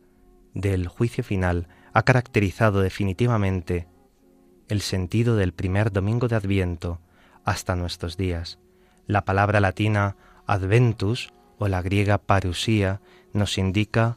del 0.54 0.86
juicio 0.86 1.24
final 1.24 1.66
ha 1.92 2.04
caracterizado 2.04 2.80
definitivamente 2.80 3.88
el 4.68 4.80
sentido 4.80 5.36
del 5.36 5.52
primer 5.52 5.92
domingo 5.92 6.28
de 6.28 6.36
Adviento 6.36 7.00
hasta 7.44 7.76
nuestros 7.76 8.16
días. 8.16 8.58
La 9.06 9.24
palabra 9.24 9.60
latina 9.60 10.16
adventus 10.46 11.30
o 11.58 11.68
la 11.68 11.82
griega 11.82 12.18
parusía 12.18 13.00
nos 13.32 13.58
indica 13.58 14.16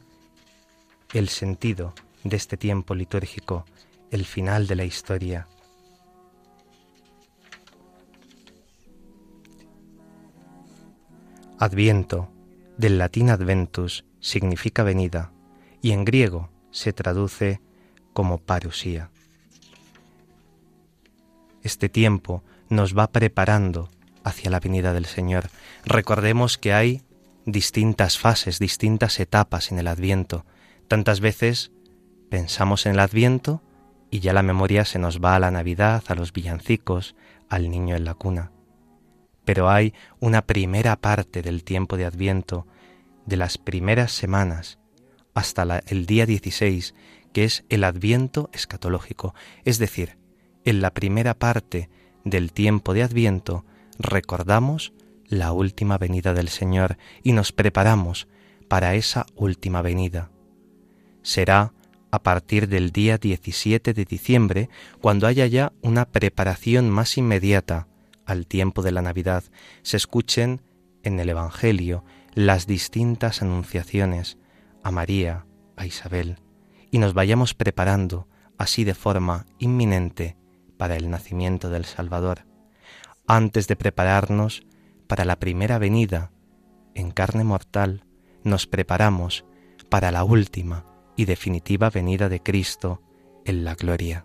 el 1.12 1.28
sentido 1.28 1.94
de 2.24 2.36
este 2.36 2.56
tiempo 2.56 2.94
litúrgico, 2.94 3.64
el 4.10 4.24
final 4.24 4.66
de 4.66 4.76
la 4.76 4.84
historia. 4.84 5.46
Adviento, 11.58 12.30
del 12.76 12.98
latín 12.98 13.30
adventus, 13.30 14.04
significa 14.20 14.84
venida, 14.84 15.32
y 15.82 15.90
en 15.90 16.04
griego 16.04 16.50
se 16.70 16.92
traduce 16.92 17.60
como 18.12 18.38
parusía. 18.38 19.10
Este 21.62 21.88
tiempo 21.88 22.42
nos 22.68 22.96
va 22.96 23.10
preparando 23.10 23.90
hacia 24.24 24.50
la 24.50 24.60
venida 24.60 24.92
del 24.92 25.06
Señor. 25.06 25.50
Recordemos 25.84 26.58
que 26.58 26.72
hay 26.72 27.02
distintas 27.46 28.18
fases, 28.18 28.58
distintas 28.58 29.18
etapas 29.20 29.72
en 29.72 29.78
el 29.78 29.88
Adviento. 29.88 30.44
Tantas 30.86 31.20
veces 31.20 31.72
pensamos 32.30 32.86
en 32.86 32.92
el 32.92 33.00
Adviento 33.00 33.62
y 34.10 34.20
ya 34.20 34.32
la 34.32 34.42
memoria 34.42 34.84
se 34.84 34.98
nos 34.98 35.20
va 35.20 35.34
a 35.34 35.40
la 35.40 35.50
Navidad, 35.50 36.02
a 36.08 36.14
los 36.14 36.32
villancicos, 36.32 37.14
al 37.48 37.70
niño 37.70 37.96
en 37.96 38.04
la 38.04 38.14
cuna. 38.14 38.52
Pero 39.44 39.70
hay 39.70 39.94
una 40.20 40.42
primera 40.42 40.96
parte 40.96 41.40
del 41.42 41.64
tiempo 41.64 41.96
de 41.96 42.04
Adviento, 42.04 42.66
de 43.24 43.36
las 43.36 43.58
primeras 43.58 44.12
semanas 44.12 44.78
hasta 45.34 45.82
el 45.86 46.06
día 46.06 46.26
16, 46.26 46.94
que 47.32 47.44
es 47.44 47.64
el 47.68 47.84
Adviento 47.84 48.50
escatológico, 48.52 49.34
es 49.64 49.78
decir, 49.78 50.17
en 50.68 50.82
la 50.82 50.92
primera 50.92 51.32
parte 51.32 51.88
del 52.24 52.52
tiempo 52.52 52.92
de 52.92 53.02
Adviento 53.02 53.64
recordamos 53.98 54.92
la 55.26 55.52
última 55.52 55.96
venida 55.96 56.34
del 56.34 56.48
Señor 56.48 56.98
y 57.22 57.32
nos 57.32 57.52
preparamos 57.52 58.28
para 58.68 58.94
esa 58.94 59.24
última 59.34 59.80
venida. 59.80 60.30
Será 61.22 61.72
a 62.10 62.22
partir 62.22 62.68
del 62.68 62.92
día 62.92 63.16
17 63.16 63.94
de 63.94 64.04
diciembre, 64.04 64.68
cuando 65.00 65.26
haya 65.26 65.46
ya 65.46 65.72
una 65.80 66.04
preparación 66.04 66.90
más 66.90 67.16
inmediata 67.16 67.88
al 68.26 68.46
tiempo 68.46 68.82
de 68.82 68.92
la 68.92 69.00
Navidad, 69.00 69.44
se 69.82 69.96
escuchen 69.96 70.60
en 71.02 71.18
el 71.18 71.30
Evangelio 71.30 72.04
las 72.34 72.66
distintas 72.66 73.40
anunciaciones 73.40 74.36
a 74.82 74.90
María, 74.90 75.46
a 75.76 75.86
Isabel, 75.86 76.40
y 76.90 76.98
nos 76.98 77.14
vayamos 77.14 77.54
preparando 77.54 78.28
así 78.58 78.84
de 78.84 78.94
forma 78.94 79.46
inminente 79.58 80.36
para 80.78 80.96
el 80.96 81.10
nacimiento 81.10 81.68
del 81.68 81.84
Salvador, 81.84 82.46
antes 83.26 83.68
de 83.68 83.76
prepararnos 83.76 84.62
para 85.06 85.26
la 85.26 85.36
primera 85.36 85.78
venida 85.78 86.30
en 86.94 87.10
carne 87.10 87.44
mortal, 87.44 88.04
nos 88.44 88.66
preparamos 88.66 89.44
para 89.90 90.10
la 90.10 90.24
última 90.24 90.86
y 91.16 91.26
definitiva 91.26 91.90
venida 91.90 92.28
de 92.28 92.42
Cristo 92.42 93.02
en 93.44 93.64
la 93.64 93.74
gloria. 93.74 94.24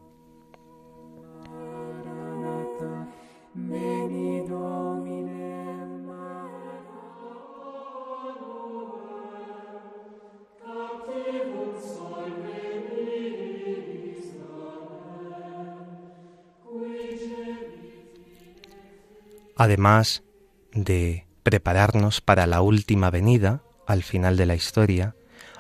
Además 19.56 20.24
de 20.72 21.28
prepararnos 21.44 22.22
para 22.22 22.48
la 22.48 22.62
última 22.62 23.10
venida 23.10 23.64
al 23.86 24.04
final 24.04 24.38
de 24.38 24.46
la 24.46 24.56
historia, 24.56 25.16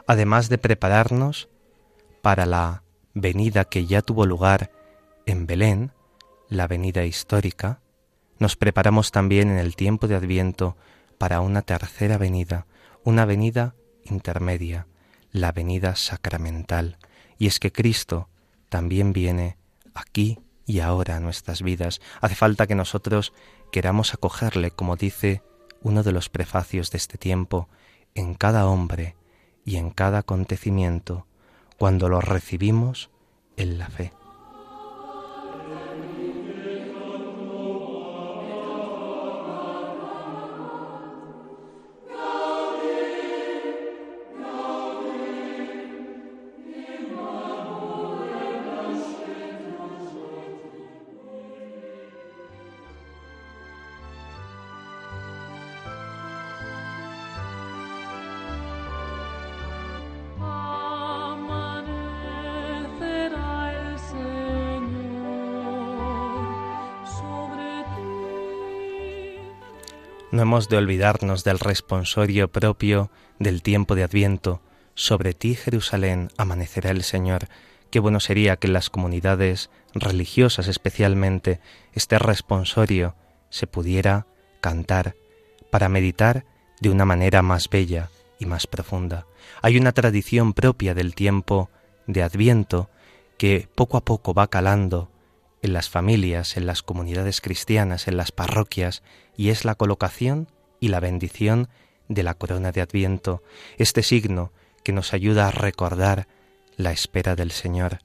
además 0.07 0.49
de 0.49 0.57
prepararnos 0.57 1.49
para 2.21 2.45
la 2.45 2.83
venida 3.13 3.65
que 3.65 3.85
ya 3.85 4.01
tuvo 4.01 4.25
lugar 4.25 4.71
en 5.25 5.45
Belén, 5.45 5.91
la 6.49 6.67
venida 6.67 7.05
histórica, 7.05 7.81
nos 8.39 8.55
preparamos 8.55 9.11
también 9.11 9.49
en 9.49 9.57
el 9.57 9.75
tiempo 9.75 10.07
de 10.07 10.15
Adviento 10.15 10.75
para 11.17 11.39
una 11.41 11.61
tercera 11.61 12.17
venida, 12.17 12.65
una 13.03 13.25
venida 13.25 13.75
intermedia, 14.03 14.87
la 15.31 15.51
venida 15.51 15.95
sacramental. 15.95 16.97
Y 17.37 17.47
es 17.47 17.59
que 17.59 17.71
Cristo 17.71 18.29
también 18.69 19.13
viene 19.13 19.57
aquí 19.93 20.39
y 20.65 20.79
ahora 20.79 21.17
a 21.17 21.19
nuestras 21.19 21.61
vidas. 21.61 22.01
Hace 22.21 22.35
falta 22.35 22.67
que 22.67 22.75
nosotros 22.75 23.33
queramos 23.73 24.13
acogerle, 24.13 24.69
como 24.69 24.97
dice 24.97 25.41
uno 25.81 26.03
de 26.03 26.11
los 26.11 26.29
prefacios 26.29 26.91
de 26.91 26.99
este 26.99 27.17
tiempo, 27.17 27.67
en 28.13 28.35
cada 28.35 28.67
hombre 28.67 29.15
y 29.65 29.77
en 29.77 29.89
cada 29.89 30.19
acontecimiento 30.19 31.25
cuando 31.79 32.07
lo 32.07 32.21
recibimos 32.21 33.09
en 33.57 33.79
la 33.79 33.87
fe. 33.87 34.13
No 70.33 70.41
hemos 70.41 70.67
de 70.67 70.77
olvidarnos 70.77 71.43
del 71.43 71.59
responsorio 71.59 72.51
propio 72.51 73.11
del 73.37 73.61
tiempo 73.61 73.93
de 73.93 74.01
Adviento. 74.01 74.63
Sobre 74.95 75.35
ti, 75.35 75.53
Jerusalén, 75.53 76.29
amanecerá 76.37 76.89
el 76.89 77.03
Señor. 77.03 77.49
Qué 77.91 77.99
bueno 77.99 78.19
sería 78.19 78.55
que 78.55 78.65
en 78.65 78.73
las 78.73 78.89
comunidades 78.89 79.69
religiosas 79.93 80.67
especialmente 80.67 81.59
este 81.93 82.17
responsorio 82.17 83.15
se 83.51 83.67
pudiera 83.67 84.25
cantar 84.59 85.15
para 85.69 85.87
meditar 85.87 86.45
de 86.81 86.89
una 86.89 87.05
manera 87.05 87.43
más 87.43 87.69
bella 87.69 88.09
y 88.39 88.47
más 88.47 88.65
profunda. 88.65 89.27
Hay 89.61 89.77
una 89.77 89.91
tradición 89.91 90.53
propia 90.53 90.95
del 90.95 91.13
tiempo 91.13 91.69
de 92.07 92.23
Adviento 92.23 92.89
que 93.37 93.69
poco 93.75 93.97
a 93.97 94.01
poco 94.01 94.33
va 94.33 94.47
calando 94.47 95.11
en 95.63 95.71
las 95.73 95.89
familias, 95.89 96.57
en 96.57 96.67
las 96.67 96.83
comunidades 96.83 97.41
cristianas, 97.41 98.07
en 98.07 98.17
las 98.17 98.31
parroquias, 98.31 99.01
y 99.35 99.49
es 99.49 99.65
la 99.65 99.75
colocación 99.75 100.49
y 100.79 100.89
la 100.89 100.99
bendición 100.99 101.69
de 102.09 102.21
la 102.21 102.33
corona 102.33 102.73
de 102.73 102.81
Adviento, 102.81 103.41
este 103.77 104.03
signo 104.03 104.51
que 104.83 104.91
nos 104.91 105.13
ayuda 105.13 105.47
a 105.47 105.51
recordar 105.51 106.27
la 106.75 106.91
espera 106.91 107.35
del 107.35 107.51
Señor. 107.51 107.99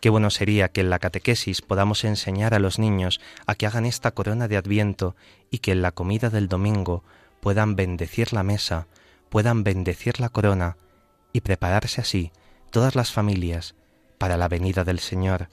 Qué 0.00 0.10
bueno 0.10 0.28
sería 0.28 0.68
que 0.68 0.82
en 0.82 0.90
la 0.90 0.98
catequesis 0.98 1.62
podamos 1.62 2.04
enseñar 2.04 2.52
a 2.52 2.58
los 2.58 2.78
niños 2.78 3.20
a 3.46 3.54
que 3.54 3.66
hagan 3.66 3.86
esta 3.86 4.10
corona 4.10 4.46
de 4.46 4.58
Adviento 4.58 5.16
y 5.50 5.58
que 5.58 5.72
en 5.72 5.80
la 5.80 5.92
comida 5.92 6.28
del 6.28 6.48
domingo 6.48 7.04
puedan 7.40 7.74
bendecir 7.74 8.34
la 8.34 8.42
mesa, 8.42 8.86
puedan 9.30 9.64
bendecir 9.64 10.20
la 10.20 10.28
corona 10.28 10.76
y 11.32 11.40
prepararse 11.40 12.02
así 12.02 12.32
todas 12.70 12.96
las 12.96 13.12
familias 13.12 13.76
para 14.18 14.36
la 14.36 14.48
venida 14.48 14.84
del 14.84 14.98
Señor 14.98 15.48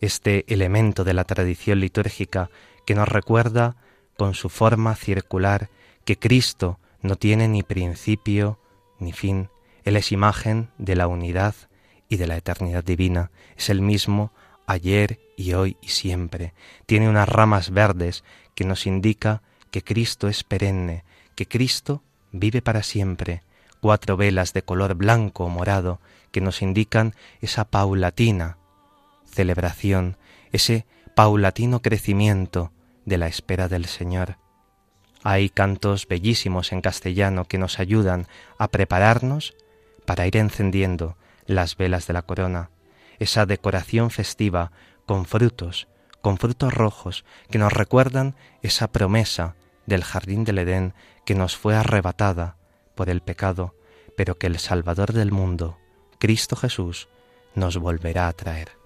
este 0.00 0.44
elemento 0.52 1.04
de 1.04 1.14
la 1.14 1.24
tradición 1.24 1.80
litúrgica 1.80 2.50
que 2.86 2.94
nos 2.94 3.08
recuerda 3.08 3.76
con 4.16 4.34
su 4.34 4.48
forma 4.48 4.94
circular 4.94 5.70
que 6.04 6.18
Cristo 6.18 6.78
no 7.02 7.16
tiene 7.16 7.48
ni 7.48 7.62
principio 7.62 8.58
ni 8.98 9.12
fin. 9.12 9.50
Él 9.84 9.96
es 9.96 10.12
imagen 10.12 10.70
de 10.78 10.96
la 10.96 11.06
unidad 11.06 11.54
y 12.08 12.16
de 12.16 12.26
la 12.26 12.36
eternidad 12.36 12.84
divina. 12.84 13.30
Es 13.56 13.68
el 13.70 13.80
mismo 13.80 14.32
ayer 14.66 15.20
y 15.36 15.52
hoy 15.52 15.76
y 15.80 15.88
siempre. 15.88 16.54
Tiene 16.86 17.08
unas 17.08 17.28
ramas 17.28 17.70
verdes 17.70 18.24
que 18.54 18.64
nos 18.64 18.86
indica 18.86 19.42
que 19.70 19.82
Cristo 19.82 20.28
es 20.28 20.44
perenne, 20.44 21.04
que 21.34 21.46
Cristo 21.46 22.02
vive 22.32 22.62
para 22.62 22.82
siempre. 22.82 23.42
Cuatro 23.80 24.16
velas 24.16 24.52
de 24.52 24.62
color 24.62 24.94
blanco 24.94 25.44
o 25.44 25.48
morado 25.48 26.00
que 26.32 26.40
nos 26.40 26.62
indican 26.62 27.14
esa 27.40 27.64
paulatina 27.64 28.58
celebración, 29.38 30.16
ese 30.50 30.84
paulatino 31.14 31.80
crecimiento 31.80 32.72
de 33.04 33.18
la 33.18 33.28
espera 33.28 33.68
del 33.68 33.84
Señor. 33.84 34.36
Hay 35.22 35.48
cantos 35.48 36.08
bellísimos 36.08 36.72
en 36.72 36.80
castellano 36.80 37.44
que 37.44 37.56
nos 37.56 37.78
ayudan 37.78 38.26
a 38.58 38.66
prepararnos 38.66 39.54
para 40.06 40.26
ir 40.26 40.36
encendiendo 40.38 41.16
las 41.46 41.76
velas 41.76 42.08
de 42.08 42.14
la 42.14 42.22
corona, 42.22 42.70
esa 43.20 43.46
decoración 43.46 44.10
festiva 44.10 44.72
con 45.06 45.24
frutos, 45.24 45.86
con 46.20 46.36
frutos 46.36 46.74
rojos 46.74 47.24
que 47.48 47.58
nos 47.58 47.72
recuerdan 47.72 48.34
esa 48.62 48.88
promesa 48.88 49.54
del 49.86 50.02
jardín 50.02 50.42
del 50.42 50.58
Edén 50.58 50.94
que 51.24 51.36
nos 51.36 51.56
fue 51.56 51.76
arrebatada 51.76 52.56
por 52.96 53.08
el 53.08 53.20
pecado, 53.20 53.76
pero 54.16 54.36
que 54.36 54.48
el 54.48 54.58
Salvador 54.58 55.12
del 55.12 55.30
mundo, 55.30 55.78
Cristo 56.18 56.56
Jesús, 56.56 57.08
nos 57.54 57.76
volverá 57.76 58.26
a 58.26 58.32
traer. 58.32 58.77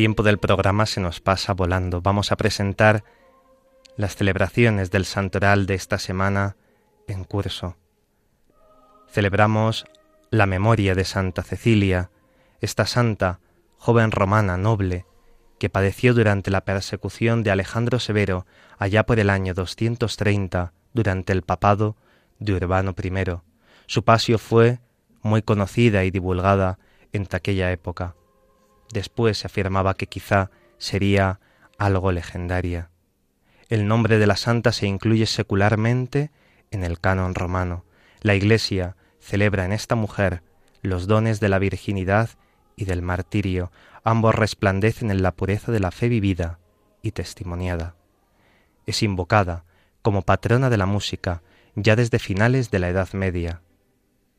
Tiempo 0.00 0.22
del 0.22 0.38
programa 0.38 0.86
se 0.86 0.98
nos 0.98 1.20
pasa 1.20 1.52
volando. 1.52 2.00
Vamos 2.00 2.32
a 2.32 2.36
presentar 2.36 3.04
las 3.98 4.16
celebraciones 4.16 4.90
del 4.90 5.04
santoral 5.04 5.66
de 5.66 5.74
esta 5.74 5.98
semana 5.98 6.56
en 7.06 7.22
curso. 7.24 7.76
Celebramos 9.10 9.84
la 10.30 10.46
memoria 10.46 10.94
de 10.94 11.04
Santa 11.04 11.42
Cecilia, 11.42 12.10
esta 12.62 12.86
santa, 12.86 13.40
joven 13.76 14.10
romana 14.10 14.56
noble, 14.56 15.04
que 15.58 15.68
padeció 15.68 16.14
durante 16.14 16.50
la 16.50 16.64
persecución 16.64 17.42
de 17.42 17.50
Alejandro 17.50 17.98
Severo 17.98 18.46
allá 18.78 19.04
por 19.04 19.20
el 19.20 19.28
año 19.28 19.52
230 19.52 20.72
durante 20.94 21.34
el 21.34 21.42
papado 21.42 21.98
de 22.38 22.54
Urbano 22.54 22.94
I. 22.98 23.38
Su 23.84 24.02
pasio 24.02 24.38
fue 24.38 24.80
muy 25.20 25.42
conocida 25.42 26.04
y 26.04 26.10
divulgada 26.10 26.78
en 27.12 27.28
aquella 27.30 27.70
época. 27.70 28.14
Después 28.92 29.38
se 29.38 29.46
afirmaba 29.46 29.94
que 29.94 30.06
quizá 30.06 30.50
sería 30.78 31.40
algo 31.78 32.12
legendaria. 32.12 32.90
El 33.68 33.86
nombre 33.86 34.18
de 34.18 34.26
la 34.26 34.36
santa 34.36 34.72
se 34.72 34.86
incluye 34.86 35.26
secularmente 35.26 36.30
en 36.70 36.82
el 36.82 36.98
canon 37.00 37.34
romano. 37.34 37.84
La 38.20 38.34
Iglesia 38.34 38.96
celebra 39.20 39.64
en 39.64 39.72
esta 39.72 39.94
mujer 39.94 40.42
los 40.82 41.06
dones 41.06 41.40
de 41.40 41.48
la 41.48 41.58
virginidad 41.58 42.30
y 42.74 42.84
del 42.84 43.02
martirio. 43.02 43.70
Ambos 44.02 44.34
resplandecen 44.34 45.10
en 45.10 45.22
la 45.22 45.32
pureza 45.32 45.70
de 45.70 45.80
la 45.80 45.90
fe 45.90 46.08
vivida 46.08 46.58
y 47.02 47.12
testimoniada. 47.12 47.94
Es 48.86 49.02
invocada 49.02 49.64
como 50.02 50.22
patrona 50.22 50.68
de 50.68 50.78
la 50.78 50.86
música 50.86 51.42
ya 51.76 51.94
desde 51.94 52.18
finales 52.18 52.70
de 52.70 52.78
la 52.80 52.88
Edad 52.88 53.12
Media. 53.12 53.62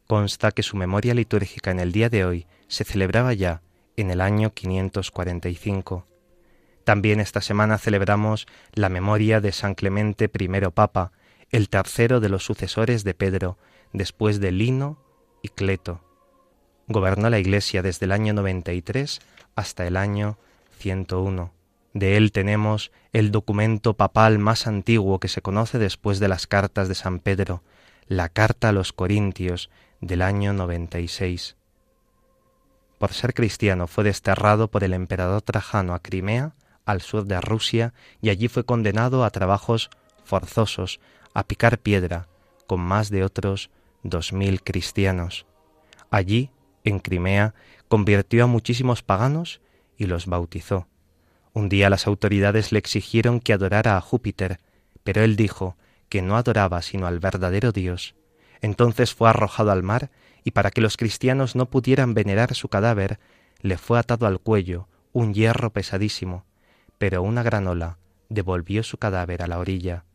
Consta 0.08 0.52
que 0.52 0.64
su 0.64 0.76
memoria 0.76 1.14
litúrgica 1.14 1.72
en 1.72 1.80
el 1.80 1.94
día 1.94 2.10
de 2.10 2.26
hoy 2.26 2.48
se 2.68 2.84
celebraba 2.84 3.34
ya 3.34 3.62
en 4.02 4.12
el 4.12 4.22
año 4.22 4.54
545. 4.54 6.06
También 6.84 7.20
esta 7.20 7.42
semana 7.42 7.78
celebramos 7.78 8.48
la 8.74 8.90
memoria 8.90 9.40
de 9.40 9.52
San 9.52 9.76
Clemente 9.76 10.30
I 10.38 10.48
Papa, 10.74 11.12
el 11.52 11.70
tercero 11.70 12.20
de 12.20 12.30
los 12.30 12.44
sucesores 12.44 13.04
de 13.04 13.14
Pedro, 13.14 13.58
después 13.94 14.40
de 14.40 14.52
Lino 14.52 14.98
y 15.42 15.50
Cleto. 15.50 16.02
Gobernó 16.88 17.30
la 17.30 17.40
Iglesia 17.40 17.82
desde 17.82 18.06
el 18.06 18.12
año 18.12 18.34
93 18.34 19.22
hasta 19.56 19.86
el 19.88 19.96
año 19.96 20.38
101. 20.80 21.54
De 21.94 22.18
él 22.18 22.32
tenemos 22.32 22.92
el 23.14 23.32
documento 23.32 23.96
papal 23.96 24.40
más 24.40 24.66
antiguo 24.66 25.20
que 25.20 25.28
se 25.28 25.42
conoce 25.42 25.78
después 25.78 26.20
de 26.20 26.28
las 26.28 26.48
cartas 26.48 26.88
de 26.88 26.96
San 26.96 27.20
Pedro, 27.20 27.64
la 28.08 28.30
Carta 28.30 28.70
a 28.70 28.72
los 28.72 28.94
Corintios 28.94 29.70
del 30.00 30.22
año 30.22 30.54
96 30.54 31.58
por 33.02 33.14
ser 33.14 33.34
cristiano, 33.34 33.88
fue 33.88 34.04
desterrado 34.04 34.70
por 34.70 34.84
el 34.84 34.94
emperador 34.94 35.42
Trajano 35.42 35.96
a 35.96 36.04
Crimea, 36.04 36.54
al 36.86 37.02
sur 37.02 37.26
de 37.26 37.42
Rusia, 37.42 37.96
y 38.22 38.30
allí 38.30 38.48
fue 38.48 38.64
condenado 38.64 39.26
a 39.26 39.32
trabajos 39.32 39.90
forzosos, 40.24 41.00
a 41.34 41.44
picar 41.48 41.80
piedra, 41.80 42.28
con 42.68 42.80
más 42.80 43.10
de 43.10 43.24
otros 43.24 43.72
dos 44.04 44.34
mil 44.34 44.62
cristianos. 44.62 45.48
Allí, 46.12 46.52
en 46.84 47.00
Crimea, 47.00 47.56
convirtió 47.88 48.44
a 48.44 48.48
muchísimos 48.48 49.02
paganos 49.02 49.62
y 49.98 50.06
los 50.06 50.28
bautizó. 50.28 50.86
Un 51.54 51.70
día 51.70 51.90
las 51.90 52.06
autoridades 52.06 52.72
le 52.72 52.78
exigieron 52.78 53.40
que 53.40 53.54
adorara 53.54 53.98
a 53.98 54.02
Júpiter, 54.02 54.60
pero 55.04 55.24
él 55.24 55.36
dijo 55.36 55.76
que 56.08 56.22
no 56.22 56.38
adoraba 56.38 56.84
sino 56.84 57.08
al 57.08 57.18
verdadero 57.18 57.72
Dios. 57.72 58.14
Entonces 58.62 59.16
fue 59.16 59.28
arrojado 59.28 59.72
al 59.72 59.82
mar 59.82 60.12
y 60.44 60.52
para 60.52 60.72
que 60.72 60.82
los 60.82 60.98
cristianos 60.98 61.56
no 61.56 61.68
pudieran 61.68 62.14
venerar 62.14 62.56
su 62.56 62.68
cadáver, 62.68 63.20
le 63.62 63.78
fue 63.78 64.00
atado 64.00 64.26
al 64.26 64.40
cuello 64.40 64.88
un 65.14 65.34
hierro 65.34 65.72
pesadísimo, 65.72 66.46
pero 66.98 67.22
una 67.22 67.44
gran 67.44 67.68
ola 67.68 67.98
devolvió 68.30 68.84
su 68.84 68.98
cadáver 68.98 69.44
a 69.44 69.48
la 69.48 69.60
orilla. 69.60 70.06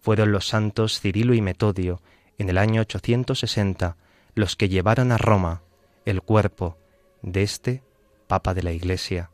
Fueron 0.00 0.32
los 0.32 0.48
santos 0.48 1.00
Cirilo 1.00 1.34
y 1.34 1.40
Metodio, 1.40 2.00
en 2.38 2.48
el 2.48 2.58
año 2.58 2.80
860, 2.82 3.96
los 4.34 4.56
que 4.56 4.68
llevaron 4.68 5.12
a 5.12 5.18
Roma 5.18 5.62
el 6.04 6.22
cuerpo 6.22 6.78
de 7.22 7.42
este 7.42 7.82
Papa 8.26 8.54
de 8.54 8.62
la 8.62 8.72
Iglesia. 8.72 9.30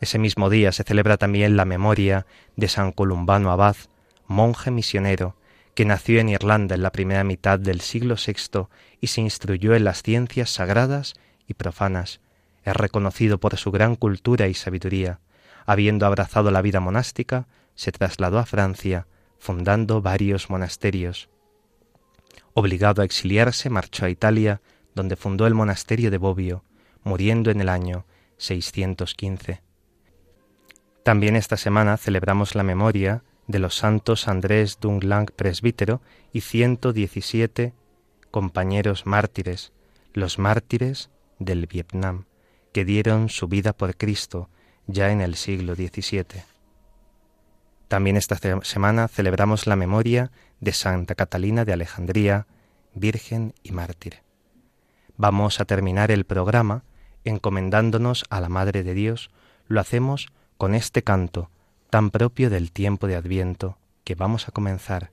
Ese 0.00 0.18
mismo 0.18 0.50
día 0.50 0.72
se 0.72 0.84
celebra 0.84 1.16
también 1.16 1.56
la 1.56 1.64
memoria 1.64 2.26
de 2.56 2.68
San 2.68 2.92
Columbano 2.92 3.50
Abad, 3.50 3.76
monje 4.26 4.70
misionero, 4.70 5.36
que 5.76 5.84
nació 5.84 6.20
en 6.20 6.30
Irlanda 6.30 6.74
en 6.74 6.82
la 6.82 6.90
primera 6.90 7.22
mitad 7.22 7.58
del 7.58 7.82
siglo 7.82 8.16
VI 8.16 8.68
y 8.98 9.08
se 9.08 9.20
instruyó 9.20 9.74
en 9.74 9.84
las 9.84 10.02
ciencias 10.02 10.48
sagradas 10.48 11.12
y 11.46 11.52
profanas. 11.52 12.20
Es 12.64 12.74
reconocido 12.74 13.38
por 13.38 13.58
su 13.58 13.70
gran 13.70 13.94
cultura 13.94 14.48
y 14.48 14.54
sabiduría. 14.54 15.20
Habiendo 15.66 16.06
abrazado 16.06 16.50
la 16.50 16.62
vida 16.62 16.80
monástica, 16.80 17.46
se 17.74 17.92
trasladó 17.92 18.38
a 18.38 18.46
Francia, 18.46 19.06
fundando 19.38 20.00
varios 20.00 20.48
monasterios. 20.48 21.28
Obligado 22.54 23.02
a 23.02 23.04
exiliarse, 23.04 23.68
marchó 23.68 24.06
a 24.06 24.10
Italia, 24.10 24.62
donde 24.94 25.14
fundó 25.14 25.46
el 25.46 25.52
monasterio 25.52 26.10
de 26.10 26.16
Bobbio, 26.16 26.64
muriendo 27.04 27.50
en 27.50 27.60
el 27.60 27.68
año 27.68 28.06
615. 28.38 29.60
También 31.02 31.36
esta 31.36 31.58
semana 31.58 31.98
celebramos 31.98 32.54
la 32.54 32.62
memoria 32.62 33.24
de 33.46 33.58
los 33.58 33.76
santos 33.76 34.28
Andrés 34.28 34.78
Dunglang 34.80 35.26
presbítero 35.34 36.00
y 36.32 36.40
117 36.40 37.72
compañeros 38.30 39.06
mártires, 39.06 39.72
los 40.12 40.38
mártires 40.38 41.10
del 41.38 41.66
Vietnam, 41.66 42.24
que 42.72 42.84
dieron 42.84 43.28
su 43.28 43.48
vida 43.48 43.72
por 43.72 43.96
Cristo 43.96 44.48
ya 44.86 45.10
en 45.10 45.20
el 45.20 45.36
siglo 45.36 45.74
XVII. 45.74 46.44
También 47.88 48.16
esta 48.16 48.36
semana 48.62 49.08
celebramos 49.08 49.66
la 49.66 49.76
memoria 49.76 50.32
de 50.60 50.72
Santa 50.72 51.14
Catalina 51.14 51.64
de 51.64 51.72
Alejandría, 51.72 52.46
Virgen 52.94 53.54
y 53.62 53.72
Mártir. 53.72 54.22
Vamos 55.16 55.60
a 55.60 55.64
terminar 55.64 56.10
el 56.10 56.24
programa 56.24 56.84
encomendándonos 57.24 58.24
a 58.28 58.40
la 58.40 58.48
Madre 58.48 58.82
de 58.82 58.94
Dios. 58.94 59.30
Lo 59.68 59.80
hacemos 59.80 60.28
con 60.58 60.74
este 60.74 61.02
canto 61.02 61.50
tan 61.90 62.10
propio 62.10 62.50
del 62.50 62.72
tiempo 62.72 63.06
de 63.06 63.16
Adviento 63.16 63.78
que 64.04 64.14
vamos 64.14 64.48
a 64.48 64.52
comenzar, 64.52 65.10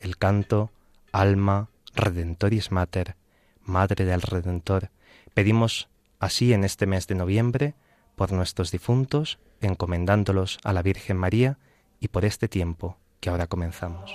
el 0.00 0.16
canto 0.16 0.70
Alma 1.12 1.68
Redentoris 1.94 2.70
Mater, 2.70 3.16
Madre 3.64 4.04
del 4.04 4.22
Redentor. 4.22 4.90
Pedimos 5.34 5.88
así 6.20 6.52
en 6.52 6.64
este 6.64 6.86
mes 6.86 7.06
de 7.06 7.14
noviembre 7.14 7.74
por 8.16 8.32
nuestros 8.32 8.70
difuntos, 8.70 9.38
encomendándolos 9.60 10.58
a 10.64 10.72
la 10.72 10.82
Virgen 10.82 11.16
María 11.16 11.58
y 12.00 12.08
por 12.08 12.24
este 12.24 12.48
tiempo 12.48 12.96
que 13.20 13.30
ahora 13.30 13.46
comenzamos. 13.46 14.10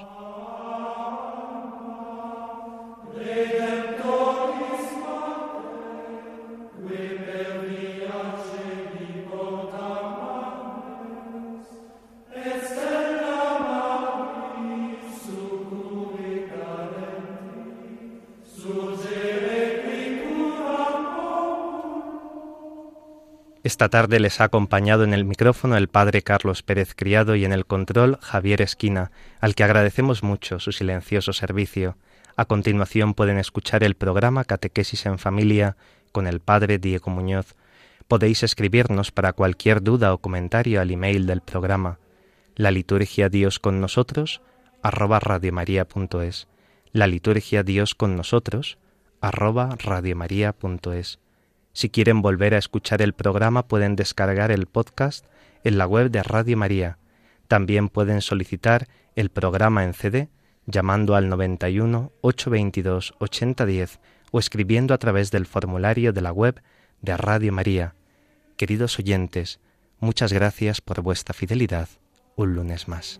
Esta 23.64 23.88
tarde 23.88 24.20
les 24.20 24.42
ha 24.42 24.44
acompañado 24.44 25.06
en 25.06 25.14
el 25.14 25.24
micrófono 25.24 25.78
el 25.78 25.88
padre 25.88 26.22
Carlos 26.22 26.64
Pérez 26.64 26.94
Criado 26.96 27.38
y 27.38 27.46
en 27.46 27.54
el 27.54 27.66
control 27.66 28.20
Javier 28.22 28.62
Esquina, 28.62 29.12
al 29.40 29.56
que 29.56 29.64
agradecemos 29.64 30.22
mucho 30.22 30.60
su 30.60 30.74
silencioso 30.74 31.32
servicio. 31.32 31.96
A 32.36 32.44
continuación 32.44 33.14
pueden 33.14 33.38
escuchar 33.38 33.86
el 33.86 33.96
programa 33.96 34.44
Catequesis 34.44 35.06
en 35.06 35.18
Familia 35.18 35.78
con 36.12 36.28
el 36.28 36.42
padre 36.42 36.78
Diego 36.78 37.10
Muñoz. 37.10 37.56
Podéis 38.10 38.44
escribirnos 38.44 39.12
para 39.12 39.32
cualquier 39.32 39.82
duda 39.82 40.14
o 40.14 40.18
comentario 40.18 40.82
al 40.82 40.92
email 40.92 41.26
del 41.26 41.40
programa. 41.40 42.00
La 42.58 42.70
liturgia 42.70 43.30
Dios 43.30 43.60
con 43.60 43.80
nosotros 43.80 44.42
arroba 44.82 45.22
radiomaria.es. 45.22 46.48
La 46.92 47.08
liturgia 47.08 47.64
Dios 47.64 47.96
con 47.96 48.18
nosotros 48.18 48.78
arroba 49.22 49.78
radiomaria.es. 49.82 51.23
Si 51.74 51.90
quieren 51.90 52.22
volver 52.22 52.54
a 52.54 52.60
escuchar 52.60 53.02
el 53.02 53.14
programa 53.14 53.68
pueden 53.68 53.96
descargar 53.96 54.52
el 54.52 54.68
podcast 54.68 55.26
en 55.64 55.78
la 55.78 55.88
web 55.88 56.12
de 56.12 56.24
Radio 56.24 56.56
María. 56.56 57.00
También 57.48 57.90
pueden 57.90 58.22
solicitar 58.22 58.88
el 59.16 59.30
programa 59.30 59.84
en 59.84 59.94
CD 59.94 60.30
llamando 60.66 61.16
al 61.16 61.30
91 61.30 62.12
822 62.22 63.16
8010 63.20 64.00
o 64.32 64.40
escribiendo 64.40 64.94
a 64.94 64.98
través 64.98 65.32
del 65.32 65.46
formulario 65.46 66.14
de 66.14 66.22
la 66.22 66.32
web 66.32 66.62
de 67.02 67.18
Radio 67.18 67.52
María. 67.52 67.96
Queridos 68.56 68.98
oyentes, 69.00 69.60
muchas 70.00 70.32
gracias 70.32 70.80
por 70.80 71.02
vuestra 71.02 71.34
fidelidad 71.34 71.90
un 72.36 72.56
lunes 72.56 72.88
más. 72.88 73.20